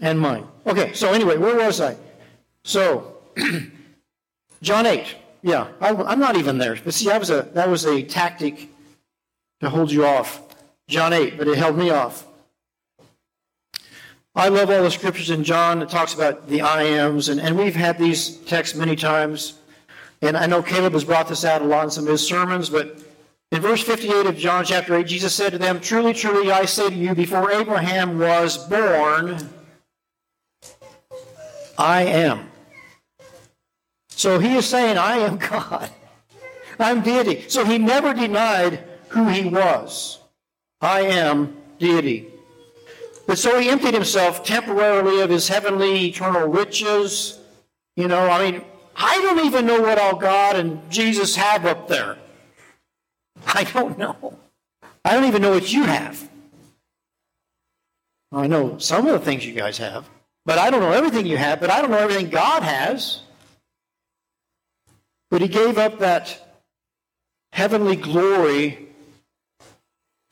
And 0.00 0.18
mine. 0.18 0.46
Okay, 0.66 0.92
so 0.94 1.12
anyway, 1.12 1.36
where 1.36 1.56
was 1.56 1.80
I? 1.80 1.96
So, 2.64 3.18
John 4.62 4.86
8. 4.86 5.16
Yeah, 5.42 5.68
I, 5.80 5.90
am 5.90 6.18
not 6.18 6.36
even 6.36 6.58
there. 6.58 6.76
But 6.82 6.94
see, 6.94 7.06
that 7.06 7.20
was, 7.20 7.30
a, 7.30 7.42
that 7.54 7.68
was 7.68 7.84
a 7.86 8.02
tactic 8.02 8.68
to 9.60 9.70
hold 9.70 9.90
you 9.90 10.06
off. 10.06 10.42
John 10.88 11.12
8, 11.12 11.36
but 11.36 11.48
it 11.48 11.58
held 11.58 11.76
me 11.76 11.90
off. 11.90 12.26
I 14.34 14.48
love 14.48 14.70
all 14.70 14.82
the 14.82 14.90
scriptures 14.90 15.30
in 15.30 15.42
John 15.44 15.80
that 15.80 15.88
talks 15.88 16.14
about 16.14 16.48
the 16.48 16.60
I 16.60 16.84
ams, 16.84 17.28
and, 17.28 17.40
and 17.40 17.58
we've 17.58 17.74
had 17.74 17.98
these 17.98 18.36
texts 18.36 18.76
many 18.76 18.94
times. 18.94 19.58
And 20.22 20.36
I 20.36 20.46
know 20.46 20.62
Caleb 20.62 20.92
has 20.92 21.04
brought 21.04 21.28
this 21.28 21.44
out 21.44 21.60
a 21.60 21.64
lot 21.64 21.84
in 21.84 21.90
some 21.90 22.04
of 22.04 22.10
his 22.10 22.26
sermons, 22.26 22.70
but 22.70 23.02
in 23.50 23.60
verse 23.60 23.82
58 23.82 24.26
of 24.26 24.36
John 24.36 24.64
chapter 24.64 24.94
8, 24.96 25.06
Jesus 25.06 25.34
said 25.34 25.50
to 25.52 25.58
them, 25.58 25.80
Truly, 25.80 26.12
truly, 26.12 26.52
I 26.52 26.66
say 26.66 26.88
to 26.88 26.94
you, 26.94 27.14
before 27.14 27.50
Abraham 27.50 28.18
was 28.18 28.58
born, 28.68 29.48
I 31.76 32.02
am. 32.02 32.50
So 34.08 34.38
he 34.38 34.56
is 34.56 34.66
saying, 34.66 34.98
I 34.98 35.18
am 35.18 35.36
God. 35.50 35.90
I'm 36.78 37.02
deity. 37.02 37.48
So 37.48 37.64
he 37.64 37.78
never 37.78 38.14
denied 38.14 38.84
who 39.08 39.28
he 39.28 39.48
was. 39.48 40.18
I 40.80 41.00
am 41.00 41.56
deity. 41.78 42.28
But 43.26 43.38
so 43.38 43.58
he 43.58 43.68
emptied 43.68 43.94
himself 43.94 44.42
temporarily 44.42 45.20
of 45.20 45.30
his 45.30 45.48
heavenly, 45.48 46.06
eternal 46.06 46.48
riches. 46.48 47.38
You 47.96 48.08
know, 48.08 48.28
I 48.28 48.50
mean, 48.50 48.64
I 48.96 49.20
don't 49.22 49.44
even 49.44 49.66
know 49.66 49.80
what 49.80 49.98
all 49.98 50.16
God 50.16 50.56
and 50.56 50.90
Jesus 50.90 51.36
have 51.36 51.66
up 51.66 51.88
there. 51.88 52.16
I 53.46 53.64
don't 53.64 53.98
know. 53.98 54.38
I 55.04 55.12
don't 55.12 55.24
even 55.24 55.42
know 55.42 55.52
what 55.52 55.72
you 55.72 55.84
have. 55.84 56.28
I 58.32 58.46
know 58.46 58.78
some 58.78 59.06
of 59.06 59.12
the 59.12 59.24
things 59.24 59.46
you 59.46 59.54
guys 59.54 59.78
have, 59.78 60.08
but 60.44 60.58
I 60.58 60.70
don't 60.70 60.80
know 60.80 60.92
everything 60.92 61.26
you 61.26 61.36
have, 61.36 61.60
but 61.60 61.70
I 61.70 61.80
don't 61.80 61.90
know 61.90 61.98
everything 61.98 62.28
God 62.28 62.62
has. 62.62 63.20
But 65.30 65.40
he 65.40 65.48
gave 65.48 65.78
up 65.78 65.98
that 65.98 66.58
heavenly 67.52 67.96
glory 67.96 68.87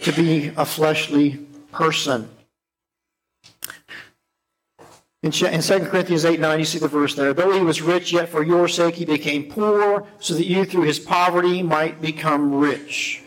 to 0.01 0.13
be 0.13 0.53
a 0.57 0.65
fleshly 0.65 1.47
person. 1.73 2.29
In, 5.23 5.33
2 5.33 5.49
Corinthians 5.87 6.25
8 6.25 6.39
9, 6.39 6.59
you 6.59 6.65
see 6.65 6.79
the 6.79 6.87
verse 6.87 7.15
there. 7.15 7.35
Though 7.35 7.53
he 7.53 7.61
was 7.61 7.83
rich, 7.83 8.13
yet 8.13 8.29
for 8.29 8.45
your 8.45 8.69
sake 8.69 8.95
he 8.95 9.05
became 9.05 9.51
poor, 9.51 10.07
so 10.21 10.35
that 10.35 10.47
you 10.47 10.65
through 10.65 10.83
his 10.83 11.01
poverty 11.01 11.63
might 11.63 12.01
become 12.01 12.55
rich. 12.55 13.23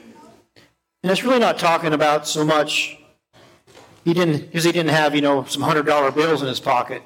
And 1.04 1.12
it's 1.12 1.24
really 1.24 1.40
not 1.40 1.58
talking 1.58 1.94
about 1.94 2.28
so 2.28 2.46
much, 2.46 2.98
he 4.06 4.14
didn't, 4.14 4.46
because 4.48 4.64
he 4.64 4.72
didn't 4.72 4.92
have, 4.92 5.16
you 5.16 5.22
know, 5.22 5.44
some 5.46 5.62
hundred 5.62 5.86
dollar 5.86 6.12
bills 6.12 6.42
in 6.42 6.48
his 6.48 6.60
pocket. 6.60 7.02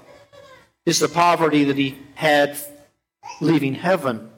It's 0.85 0.99
the 0.99 1.07
poverty 1.07 1.63
that 1.63 1.77
he 1.77 1.97
had 2.15 2.57
leaving 3.39 3.73
heaven 3.73 4.29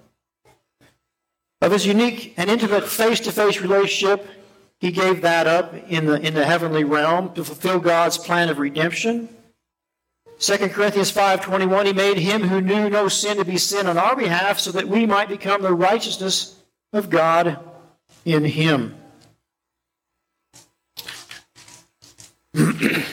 of 1.61 1.71
his 1.71 1.85
unique 1.85 2.33
and 2.37 2.49
intimate 2.49 2.87
face 2.87 3.19
to 3.21 3.31
face 3.31 3.59
relationship, 3.59 4.27
he 4.79 4.91
gave 4.91 5.21
that 5.21 5.47
up 5.47 5.73
in 5.89 6.05
the, 6.05 6.19
in 6.21 6.33
the 6.33 6.45
heavenly 6.45 6.83
realm 6.83 7.33
to 7.33 7.43
fulfill 7.43 7.79
God's 7.79 8.17
plan 8.17 8.49
of 8.49 8.59
redemption. 8.59 9.29
2 10.39 10.57
Corinthians 10.69 11.11
5:21 11.11 11.85
he 11.85 11.93
made 11.93 12.17
him 12.17 12.43
who 12.43 12.59
knew 12.59 12.89
no 12.89 13.07
sin 13.07 13.37
to 13.37 13.45
be 13.45 13.57
sin 13.57 13.87
on 13.87 13.97
our 13.97 14.15
behalf 14.17 14.59
so 14.59 14.71
that 14.71 14.87
we 14.87 15.05
might 15.05 15.29
become 15.29 15.61
the 15.61 15.73
righteousness 15.73 16.55
of 16.91 17.09
God 17.09 17.57
in 18.25 18.43
him. 18.43 18.95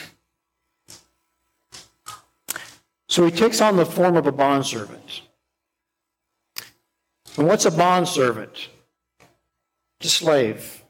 so 3.07 3.25
he 3.25 3.31
takes 3.31 3.61
on 3.61 3.77
the 3.77 3.85
form 3.85 4.17
of 4.17 4.27
a 4.27 4.31
bondservant. 4.31 5.21
And 7.37 7.47
what's 7.47 7.65
a 7.65 7.71
bondservant? 7.71 8.69
A 10.01 10.07
slave. 10.07 10.82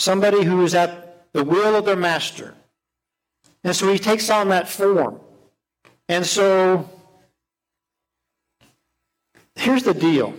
Somebody 0.00 0.44
who 0.44 0.64
is 0.64 0.74
at 0.74 1.30
the 1.34 1.44
will 1.44 1.76
of 1.76 1.84
their 1.84 1.94
master. 1.94 2.54
And 3.62 3.76
so 3.76 3.92
he 3.92 3.98
takes 3.98 4.30
on 4.30 4.48
that 4.48 4.66
form. 4.66 5.20
And 6.08 6.24
so 6.24 6.88
here's 9.56 9.82
the 9.82 9.92
deal. 9.92 10.32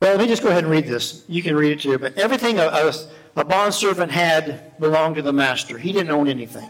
Well, 0.00 0.16
let 0.16 0.18
me 0.18 0.26
just 0.26 0.42
go 0.42 0.48
ahead 0.48 0.64
and 0.64 0.72
read 0.72 0.88
this. 0.88 1.24
You 1.28 1.44
can 1.44 1.54
read 1.54 1.78
it 1.78 1.80
too. 1.82 1.96
But 1.96 2.18
everything 2.18 2.58
a, 2.58 2.66
a, 2.66 2.92
a 3.36 3.44
bondservant 3.44 4.10
had 4.10 4.76
belonged 4.80 5.14
to 5.14 5.22
the 5.22 5.32
master. 5.32 5.78
He 5.78 5.92
didn't 5.92 6.10
own 6.10 6.26
anything. 6.26 6.68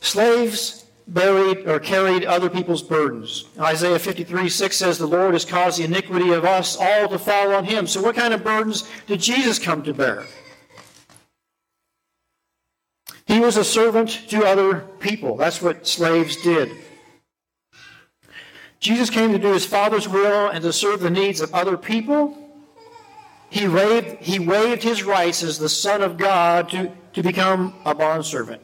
Slaves 0.00 0.83
buried 1.06 1.68
or 1.68 1.78
carried 1.78 2.24
other 2.24 2.48
people's 2.48 2.82
burdens. 2.82 3.44
Isaiah 3.58 3.98
53 3.98 4.48
6 4.48 4.76
says, 4.76 4.98
The 4.98 5.06
Lord 5.06 5.34
has 5.34 5.44
caused 5.44 5.78
the 5.78 5.84
iniquity 5.84 6.30
of 6.30 6.44
us 6.44 6.76
all 6.76 7.08
to 7.08 7.18
fall 7.18 7.54
on 7.54 7.64
him. 7.64 7.86
So, 7.86 8.02
what 8.02 8.16
kind 8.16 8.34
of 8.34 8.44
burdens 8.44 8.88
did 9.06 9.20
Jesus 9.20 9.58
come 9.58 9.82
to 9.82 9.94
bear? 9.94 10.24
He 13.26 13.40
was 13.40 13.56
a 13.56 13.64
servant 13.64 14.28
to 14.28 14.44
other 14.44 14.80
people. 15.00 15.36
That's 15.36 15.60
what 15.60 15.86
slaves 15.86 16.36
did. 16.36 16.70
Jesus 18.80 19.08
came 19.08 19.32
to 19.32 19.38
do 19.38 19.52
his 19.52 19.64
Father's 19.64 20.06
will 20.06 20.48
and 20.48 20.62
to 20.62 20.72
serve 20.72 21.00
the 21.00 21.10
needs 21.10 21.40
of 21.40 21.54
other 21.54 21.76
people. 21.78 22.38
He 23.48 23.66
waived, 23.66 24.22
he 24.22 24.38
waived 24.38 24.82
his 24.82 25.04
rights 25.04 25.42
as 25.42 25.58
the 25.58 25.68
Son 25.68 26.02
of 26.02 26.18
God 26.18 26.68
to, 26.70 26.92
to 27.14 27.22
become 27.22 27.74
a 27.86 27.94
bondservant. 27.94 28.60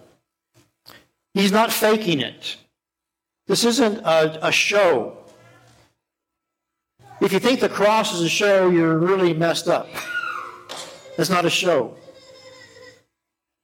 He's 1.35 1.53
not 1.53 1.73
faking 1.73 2.21
it. 2.21 2.57
This 3.47 3.65
isn't 3.65 3.99
a, 3.99 4.49
a 4.49 4.53
show. 4.53 5.17
If 7.21 7.33
you 7.33 7.39
think 7.39 7.61
the 7.61 7.69
cross 7.69 8.15
is 8.15 8.23
a 8.23 8.29
show, 8.29 8.71
you're 8.71 8.99
really 8.99 9.35
messed 9.35 9.69
up. 9.69 9.89
It's 11.19 11.31
not 11.31 11.45
a 11.45 11.51
show. 11.51 11.97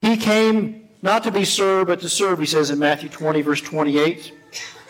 He 0.03 0.17
came 0.17 0.89
not 1.03 1.23
to 1.25 1.31
be 1.31 1.45
served, 1.45 1.89
but 1.89 2.01
to 2.01 2.09
serve, 2.09 2.39
he 2.39 2.47
says 2.47 2.71
in 2.71 2.79
Matthew 2.79 3.09
20, 3.09 3.43
verse 3.43 3.61
28, 3.61 4.33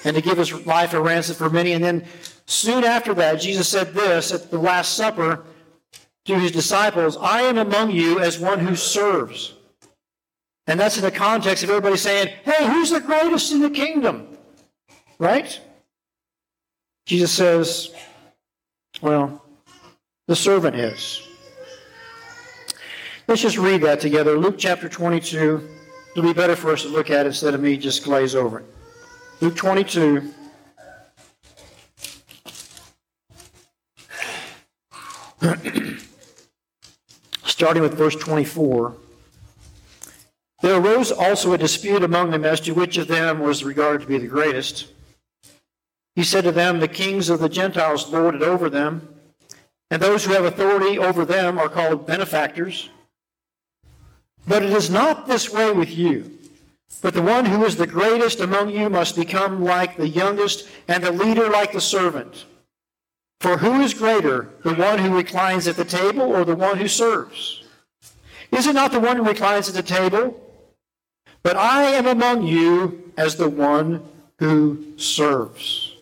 and 0.05 0.17
to 0.17 0.23
give 0.23 0.39
his 0.39 0.67
life 0.67 0.95
a 0.95 1.01
ransom 1.01 1.37
for 1.37 1.51
many. 1.51 1.73
And 1.73 1.85
then 1.85 2.05
soon 2.47 2.85
after 2.85 3.15
that, 3.15 3.41
Jesus 3.41 3.69
said 3.69 3.95
this 3.95 4.33
at 4.33 4.51
the 4.51 4.59
Last 4.59 4.95
Supper 4.95 5.45
to 6.25 6.39
his 6.39 6.53
disciples 6.53 7.17
I 7.17 7.43
am 7.43 7.59
among 7.59 7.91
you 7.93 8.21
as 8.21 8.39
one 8.39 8.59
who 8.59 8.75
serves. 8.75 9.56
And 10.67 10.81
that's 10.81 10.97
in 10.97 11.03
the 11.03 11.11
context 11.11 11.63
of 11.63 11.71
everybody 11.71 11.97
saying, 11.97 12.35
hey, 12.45 12.67
who's 12.67 12.91
the 12.91 13.01
greatest 13.01 13.53
in 13.53 13.61
the 13.61 13.71
kingdom? 13.71 14.37
Right? 15.19 15.61
Jesus 17.07 17.31
says, 17.31 17.93
well, 19.01 19.45
the 20.27 20.35
servant 20.35 20.75
is. 20.75 21.23
Let's 23.29 23.43
just 23.43 23.59
read 23.59 23.83
that 23.83 24.01
together. 24.01 24.37
Luke 24.37 24.57
chapter 24.59 24.89
22. 24.89 25.69
It'll 26.17 26.29
be 26.29 26.33
better 26.33 26.57
for 26.57 26.73
us 26.73 26.83
to 26.83 26.89
look 26.89 27.11
at 27.11 27.27
it 27.27 27.29
instead 27.29 27.55
of 27.55 27.61
me 27.61 27.77
just 27.77 28.03
glaze 28.03 28.35
over 28.35 28.61
it. 28.61 28.67
Luke 29.41 29.55
22. 29.55 30.33
Starting 37.45 37.83
with 37.83 37.95
verse 37.95 38.17
24. 38.17 38.97
There 40.63 40.81
arose 40.81 41.13
also 41.13 41.53
a 41.53 41.59
dispute 41.59 42.03
among 42.03 42.31
them 42.31 42.45
as 42.45 42.61
to 42.61 42.73
which 42.73 42.97
of 42.97 43.09
them 43.09 43.41
was 43.41 43.63
regarded 43.63 44.03
to 44.03 44.07
be 44.07 44.19
the 44.19 44.27
greatest. 44.27 44.89
He 46.15 46.25
said 46.25 46.45
to 46.45 46.53
them, 46.53 46.81
The 46.81 46.89
kings 46.89 47.29
of 47.29 47.41
the 47.41 47.49
Gentiles 47.49 48.11
lord 48.11 48.35
it 48.35 48.43
over 48.43 48.71
them, 48.71 49.07
and 49.91 50.01
those 50.01 50.25
who 50.25 50.33
have 50.33 50.45
authority 50.45 50.99
over 50.99 51.25
them 51.25 51.59
are 51.59 51.69
called 51.69 52.07
benefactors. 52.07 52.89
But 54.49 54.63
it 54.63 54.71
is 54.71 54.89
not 54.89 55.27
this 55.27 55.53
way 55.53 55.73
with 55.73 55.91
you. 55.91 56.33
But 57.03 57.15
the 57.15 57.23
one 57.23 57.45
who 57.45 57.65
is 57.65 57.77
the 57.77 57.87
greatest 57.87 58.41
among 58.41 58.71
you 58.71 58.89
must 58.89 59.17
become 59.17 59.63
like 59.63 59.97
the 59.97 60.09
youngest, 60.09 60.69
and 60.89 61.05
the 61.05 61.13
leader 61.13 61.51
like 61.51 61.73
the 61.73 61.81
servant. 61.81 62.47
For 63.41 63.59
who 63.59 63.83
is 63.83 63.93
greater, 63.93 64.49
the 64.65 64.75
one 64.75 64.99
who 64.99 65.15
reclines 65.15 65.69
at 65.69 65.77
the 65.77 65.85
table 65.85 66.23
or 66.23 66.45
the 66.45 66.57
one 66.57 66.79
who 66.79 66.89
serves? 66.89 67.65
Is 68.51 68.67
it 68.67 68.75
not 68.75 68.93
the 68.93 69.01
one 69.01 69.19
who 69.19 69.25
reclines 69.25 69.69
at 69.69 69.75
the 69.75 69.83
table? 69.83 70.41
But 71.47 71.57
I 71.57 71.85
am 71.85 72.09
among 72.09 72.43
you 72.43 73.13
as 73.17 73.37
the 73.37 73.49
one 73.49 74.03
who 74.41 74.85
serves. 74.97 75.95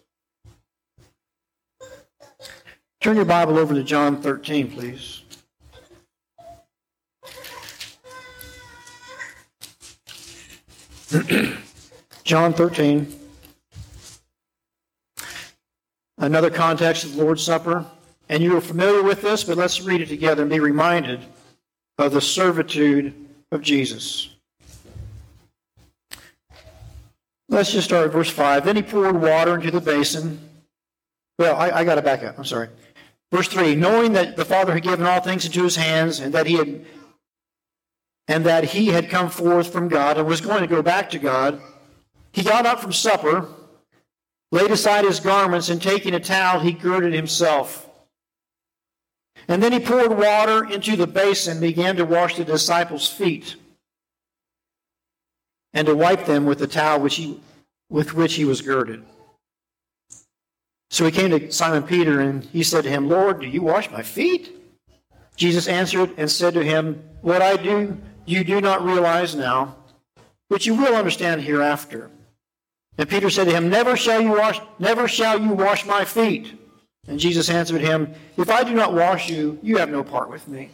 Turn 3.02 3.16
your 3.16 3.26
Bible 3.26 3.58
over 3.58 3.74
to 3.74 3.82
John 3.82 4.22
13, 4.22 4.70
please. 4.70 5.20
John 12.24 12.54
13. 12.54 13.14
Another 16.16 16.48
context 16.48 17.04
of 17.04 17.16
the 17.16 17.22
Lord's 17.22 17.42
Supper. 17.42 17.84
And 18.30 18.42
you 18.42 18.56
are 18.56 18.62
familiar 18.62 19.02
with 19.02 19.20
this, 19.20 19.44
but 19.44 19.58
let's 19.58 19.82
read 19.82 20.00
it 20.00 20.08
together 20.08 20.40
and 20.40 20.50
be 20.50 20.60
reminded 20.60 21.20
of 21.98 22.12
the 22.12 22.22
servitude 22.22 23.12
of 23.52 23.60
Jesus. 23.60 24.33
Let's 27.48 27.72
just 27.72 27.86
start 27.86 28.06
at 28.06 28.12
verse 28.12 28.30
5. 28.30 28.64
Then 28.64 28.76
he 28.76 28.82
poured 28.82 29.20
water 29.20 29.54
into 29.54 29.70
the 29.70 29.80
basin. 29.80 30.40
Well, 31.38 31.56
I, 31.56 31.70
I 31.70 31.84
got 31.84 31.96
to 31.96 32.02
back 32.02 32.22
up. 32.22 32.38
I'm 32.38 32.44
sorry. 32.44 32.68
Verse 33.32 33.48
3 33.48 33.74
Knowing 33.74 34.12
that 34.12 34.36
the 34.36 34.44
Father 34.44 34.72
had 34.72 34.82
given 34.82 35.06
all 35.06 35.20
things 35.20 35.44
into 35.44 35.62
his 35.62 35.76
hands, 35.76 36.20
and 36.20 36.32
that 36.34 36.46
he 36.46 36.54
had 36.54 36.84
and 38.26 38.46
that 38.46 38.64
he 38.64 38.86
had 38.86 39.10
come 39.10 39.28
forth 39.28 39.70
from 39.70 39.88
God 39.88 40.16
and 40.16 40.26
was 40.26 40.40
going 40.40 40.62
to 40.62 40.66
go 40.66 40.80
back 40.80 41.10
to 41.10 41.18
God, 41.18 41.60
he 42.32 42.42
got 42.42 42.64
up 42.64 42.80
from 42.80 42.92
supper, 42.92 43.48
laid 44.50 44.70
aside 44.70 45.04
his 45.04 45.20
garments, 45.20 45.68
and 45.68 45.80
taking 45.80 46.14
a 46.14 46.20
towel, 46.20 46.60
he 46.60 46.72
girded 46.72 47.12
himself. 47.12 47.86
And 49.46 49.62
then 49.62 49.72
he 49.72 49.80
poured 49.80 50.16
water 50.16 50.64
into 50.64 50.96
the 50.96 51.06
basin 51.06 51.52
and 51.52 51.60
began 51.60 51.96
to 51.96 52.06
wash 52.06 52.36
the 52.36 52.46
disciples' 52.46 53.08
feet 53.08 53.56
and 55.74 55.86
to 55.86 55.94
wipe 55.94 56.24
them 56.24 56.46
with 56.46 56.60
the 56.60 56.66
towel 56.66 57.00
which 57.00 57.16
he, 57.16 57.40
with 57.90 58.14
which 58.14 58.34
he 58.34 58.44
was 58.44 58.62
girded. 58.62 59.04
So 60.90 61.04
he 61.04 61.10
came 61.10 61.30
to 61.30 61.50
Simon 61.50 61.82
Peter 61.82 62.20
and 62.20 62.44
he 62.44 62.62
said 62.62 62.84
to 62.84 62.90
him, 62.90 63.08
Lord, 63.08 63.40
do 63.40 63.46
you 63.46 63.62
wash 63.62 63.90
my 63.90 64.02
feet? 64.02 64.54
Jesus 65.36 65.66
answered 65.66 66.12
and 66.16 66.30
said 66.30 66.54
to 66.54 66.62
him, 66.62 67.02
What 67.20 67.42
I 67.42 67.56
do, 67.56 67.98
you 68.24 68.44
do 68.44 68.60
not 68.60 68.84
realize 68.84 69.34
now, 69.34 69.76
but 70.48 70.64
you 70.64 70.74
will 70.74 70.94
understand 70.94 71.42
hereafter. 71.42 72.10
And 72.96 73.08
Peter 73.08 73.28
said 73.28 73.46
to 73.46 73.52
him, 73.52 73.68
Never 73.68 73.96
shall 73.96 74.20
you 74.20 74.30
wash, 74.30 74.60
never 74.78 75.08
shall 75.08 75.40
you 75.40 75.50
wash 75.50 75.84
my 75.84 76.04
feet. 76.04 76.56
And 77.08 77.18
Jesus 77.18 77.50
answered 77.50 77.80
him, 77.80 78.14
If 78.36 78.48
I 78.48 78.62
do 78.62 78.72
not 78.72 78.94
wash 78.94 79.28
you, 79.28 79.58
you 79.62 79.78
have 79.78 79.90
no 79.90 80.04
part 80.04 80.30
with 80.30 80.46
me. 80.46 80.70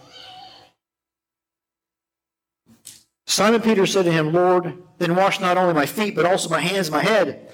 Simon 3.30 3.62
Peter 3.62 3.86
said 3.86 4.06
to 4.06 4.12
him, 4.12 4.32
Lord, 4.32 4.76
then 4.98 5.14
wash 5.14 5.38
not 5.38 5.56
only 5.56 5.72
my 5.72 5.86
feet, 5.86 6.16
but 6.16 6.26
also 6.26 6.48
my 6.48 6.58
hands 6.58 6.88
and 6.88 6.96
my 6.96 7.02
head. 7.02 7.48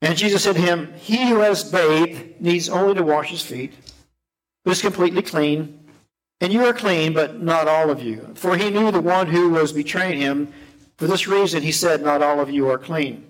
And 0.00 0.16
Jesus 0.16 0.42
said 0.42 0.54
to 0.54 0.62
him, 0.62 0.90
He 0.94 1.28
who 1.28 1.40
has 1.40 1.70
bathed 1.70 2.40
needs 2.40 2.70
only 2.70 2.94
to 2.94 3.02
wash 3.02 3.28
his 3.28 3.42
feet, 3.42 3.74
but 4.64 4.70
is 4.70 4.80
completely 4.80 5.20
clean. 5.20 5.86
And 6.40 6.50
you 6.50 6.64
are 6.64 6.72
clean, 6.72 7.12
but 7.12 7.42
not 7.42 7.68
all 7.68 7.90
of 7.90 8.02
you. 8.02 8.26
For 8.34 8.56
he 8.56 8.70
knew 8.70 8.90
the 8.90 9.02
one 9.02 9.26
who 9.26 9.50
was 9.50 9.74
betraying 9.74 10.18
him. 10.18 10.50
For 10.96 11.06
this 11.06 11.28
reason, 11.28 11.62
he 11.62 11.72
said, 11.72 12.02
Not 12.02 12.22
all 12.22 12.40
of 12.40 12.48
you 12.48 12.70
are 12.70 12.78
clean. 12.78 13.28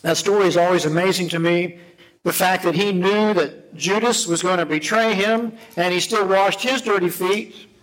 That 0.00 0.16
story 0.16 0.46
is 0.46 0.56
always 0.56 0.86
amazing 0.86 1.28
to 1.30 1.38
me. 1.38 1.80
The 2.22 2.32
fact 2.32 2.62
that 2.62 2.74
he 2.74 2.92
knew 2.92 3.34
that 3.34 3.74
Judas 3.74 4.26
was 4.26 4.40
going 4.40 4.58
to 4.58 4.64
betray 4.64 5.12
him, 5.12 5.52
and 5.76 5.92
he 5.92 6.00
still 6.00 6.26
washed 6.26 6.62
his 6.62 6.80
dirty 6.80 7.10
feet. 7.10 7.73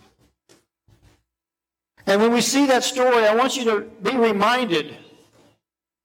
And 2.08 2.22
when 2.22 2.32
we 2.34 2.42
see 2.42 2.66
that 2.68 2.84
story, 2.84 3.26
I 3.26 3.36
want 3.36 3.56
you 3.56 3.64
to 3.66 3.82
be 4.02 4.16
reminded 4.16 4.98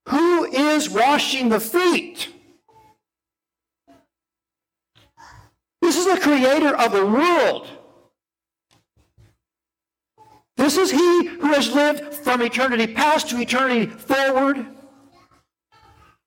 who 0.09 0.45
is 0.45 0.88
washing 0.88 1.49
the 1.49 1.59
feet? 1.59 2.29
This 5.83 5.97
is 5.97 6.07
the 6.07 6.21
creator 6.21 6.76
of 6.76 6.93
the 6.93 7.05
world. 7.05 7.69
This 10.56 10.76
is 10.76 10.91
he 10.91 11.26
who 11.26 11.52
has 11.52 11.75
lived 11.75 12.15
from 12.15 12.41
eternity 12.43 12.87
past 12.87 13.28
to 13.30 13.41
eternity 13.41 13.87
forward. 13.87 14.67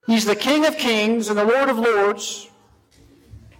He's 0.06 0.24
the 0.24 0.36
King 0.36 0.66
of 0.66 0.76
kings 0.76 1.28
and 1.28 1.38
the 1.38 1.44
Lord 1.44 1.68
of 1.68 1.78
lords. 1.78 2.49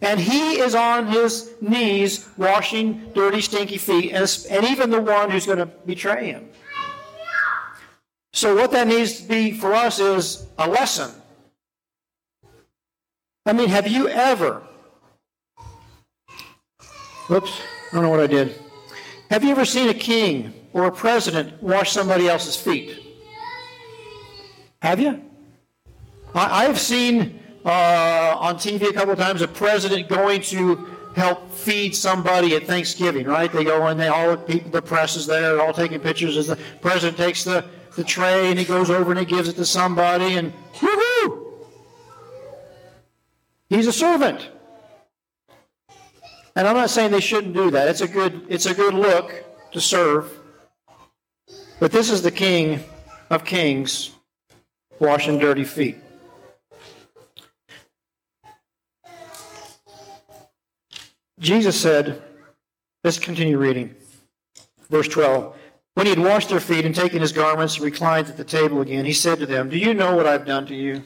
And 0.03 0.19
he 0.19 0.59
is 0.61 0.75
on 0.75 1.07
his 1.07 1.53
knees 1.61 2.29
washing 2.37 3.13
dirty, 3.15 3.41
stinky 3.41 3.77
feet, 3.77 4.13
and, 4.13 4.47
and 4.51 4.65
even 4.65 4.91
the 4.91 5.01
one 5.01 5.31
who's 5.31 5.47
going 5.47 5.59
to 5.59 5.67
betray 5.67 6.33
him. 6.33 6.49
So, 8.33 8.55
what 8.55 8.71
that 8.71 8.87
needs 8.87 9.21
to 9.21 9.29
be 9.29 9.53
for 9.53 9.75
us 9.75 9.99
is 9.99 10.47
a 10.59 10.69
lesson. 10.69 11.11
I 13.45 13.53
mean, 13.53 13.69
have 13.69 13.89
you 13.89 14.09
ever, 14.09 14.63
whoops, 17.27 17.61
I 17.91 17.95
don't 17.95 18.05
know 18.05 18.09
what 18.11 18.21
I 18.21 18.27
did. 18.27 18.55
Have 19.31 19.45
you 19.45 19.51
ever 19.51 19.65
seen 19.65 19.89
a 19.89 19.95
king 19.95 20.53
or 20.73 20.85
a 20.85 20.93
president 20.93 21.63
wash 21.63 21.93
somebody 21.93 22.29
else's 22.29 22.57
feet? 22.57 22.99
Have 24.83 25.01
you? 25.01 25.21
I, 26.35 26.65
have 26.65 26.79
seen 26.79 27.40
uh, 27.65 28.37
on 28.39 28.57
TV 28.57 28.89
a 28.89 28.93
couple 28.93 29.13
of 29.13 29.19
times 29.19 29.43
a 29.43 29.49
president 29.49 30.09
going 30.09 30.41
to 30.43 30.77
help 31.15 31.51
feed 31.51 31.95
somebody 31.95 32.55
at 32.55 32.65
Thanksgiving, 32.65 33.27
right? 33.27 33.53
They 33.53 33.65
go 33.65 33.87
and 33.87 33.99
they 33.99 34.09
all 34.09 34.37
people, 34.37 34.71
the 34.71 34.83
press 34.83 35.17
is 35.17 35.27
there, 35.27 35.61
all 35.61 35.73
taking 35.73 36.01
pictures 36.01 36.37
as 36.37 36.47
the 36.47 36.57
president 36.81 37.19
takes 37.19 37.45
the, 37.45 37.65
the 37.97 38.05
tray 38.05 38.51
and 38.51 38.59
he 38.59 38.65
goes 38.65 38.91
over 38.91 39.11
and 39.11 39.19
he 39.19 39.27
gives 39.27 39.49
it 39.49 39.55
to 39.55 39.67
somebody 39.67 40.37
and 40.37 40.53
woohoo! 40.75 41.47
He's 43.69 43.87
a 43.87 43.93
servant. 43.93 44.49
And 46.57 46.67
I'm 46.67 46.77
not 46.77 46.91
saying 46.91 47.13
they 47.13 47.21
shouldn't 47.21 47.55
do 47.55 47.71
that. 47.71 47.89
It's 47.89 48.01
a 48.01 48.09
good 48.09 48.45
it's 48.49 48.67
a 48.67 48.75
good 48.75 48.95
look 48.95 49.33
to 49.73 49.81
serve. 49.81 50.31
But 51.79 51.93
this 51.93 52.11
is 52.11 52.23
the 52.23 52.33
King 52.33 52.81
of 53.31 53.45
Kings 53.45 54.11
washing 54.99 55.39
dirty 55.39 55.65
feet. 55.65 55.97
Jesus 61.41 61.81
said, 61.81 62.23
let's 63.03 63.19
continue 63.19 63.59
reading. 63.59 63.95
Verse 64.91 65.09
12. 65.09 65.57
When 65.95 66.07
he 66.07 66.11
had 66.11 66.19
washed 66.19 66.51
their 66.51 66.61
feet 66.61 66.85
and 66.85 66.95
taken 66.95 67.21
his 67.21 67.33
garments 67.33 67.77
and 67.77 67.85
reclined 67.85 68.29
at 68.29 68.37
the 68.37 68.45
table 68.45 68.81
again, 68.81 69.05
he 69.05 69.13
said 69.13 69.39
to 69.39 69.47
them, 69.47 69.69
Do 69.69 69.79
you 69.79 69.95
know 69.95 70.15
what 70.15 70.27
I've 70.27 70.47
done 70.47 70.67
to 70.67 70.75
you? 70.75 71.03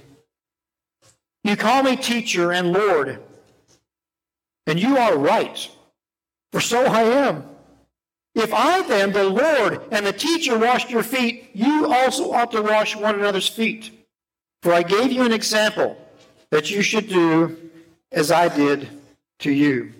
You 1.42 1.56
call 1.56 1.82
me 1.82 1.96
teacher 1.96 2.52
and 2.52 2.72
Lord, 2.72 3.20
and 4.66 4.80
you 4.80 4.96
are 4.96 5.16
right, 5.16 5.68
for 6.52 6.60
so 6.60 6.84
I 6.84 7.02
am. 7.02 7.44
If 8.34 8.52
I 8.52 8.86
then, 8.88 9.12
the 9.12 9.24
Lord 9.24 9.80
and 9.92 10.04
the 10.04 10.12
teacher, 10.12 10.58
washed 10.58 10.90
your 10.90 11.02
feet, 11.02 11.50
you 11.54 11.92
also 11.92 12.32
ought 12.32 12.50
to 12.52 12.62
wash 12.62 12.96
one 12.96 13.14
another's 13.14 13.48
feet. 13.48 14.06
For 14.62 14.72
I 14.72 14.82
gave 14.82 15.12
you 15.12 15.22
an 15.22 15.32
example 15.32 15.96
that 16.50 16.70
you 16.70 16.82
should 16.82 17.08
do 17.08 17.70
as 18.10 18.32
I 18.32 18.48
did 18.48 18.88
to 19.40 19.52
you. 19.52 19.92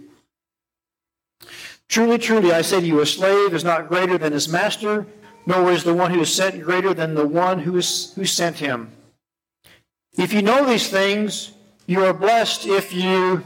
Truly, 1.89 2.19
truly, 2.19 2.53
I 2.53 2.63
say 2.63 2.81
to 2.81 2.87
you, 2.87 3.01
a 3.01 3.07
slave 3.07 3.55
is 3.55 3.65
not 3.65 3.89
greater 3.89 4.19
than 4.19 4.33
his 4.33 4.49
master, 4.49 5.07
nor 5.47 5.71
is 5.71 5.85
the 5.85 5.95
one 5.95 6.11
who 6.11 6.21
is 6.21 6.33
sent 6.33 6.63
greater 6.63 6.95
than 6.95 7.15
the 7.15 7.27
one 7.27 7.61
who, 7.61 7.77
is, 7.77 8.13
who 8.15 8.25
sent 8.25 8.57
him. 8.57 8.91
If 10.17 10.33
you 10.33 10.43
know 10.43 10.65
these 10.65 10.89
things, 10.89 11.53
you 11.87 12.05
are 12.05 12.15
blessed 12.15 12.67
if 12.67 12.93
you 12.93 13.45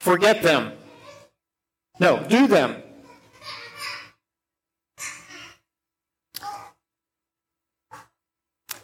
forget 0.00 0.42
them. 0.42 0.72
No, 1.98 2.24
do 2.28 2.46
them. 2.46 2.82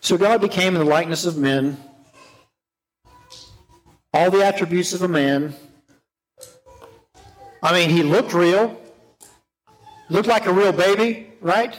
So 0.00 0.16
God 0.16 0.40
became 0.40 0.74
in 0.76 0.78
the 0.78 0.84
likeness 0.84 1.24
of 1.24 1.36
men, 1.36 1.78
all 4.14 4.30
the 4.30 4.44
attributes 4.44 4.92
of 4.92 5.02
a 5.02 5.08
man 5.08 5.56
I 7.62 7.72
mean, 7.72 7.90
he 7.90 8.02
looked 8.02 8.32
real, 8.32 8.80
looked 10.08 10.28
like 10.28 10.46
a 10.46 10.52
real 10.52 10.72
baby, 10.72 11.32
right? 11.40 11.78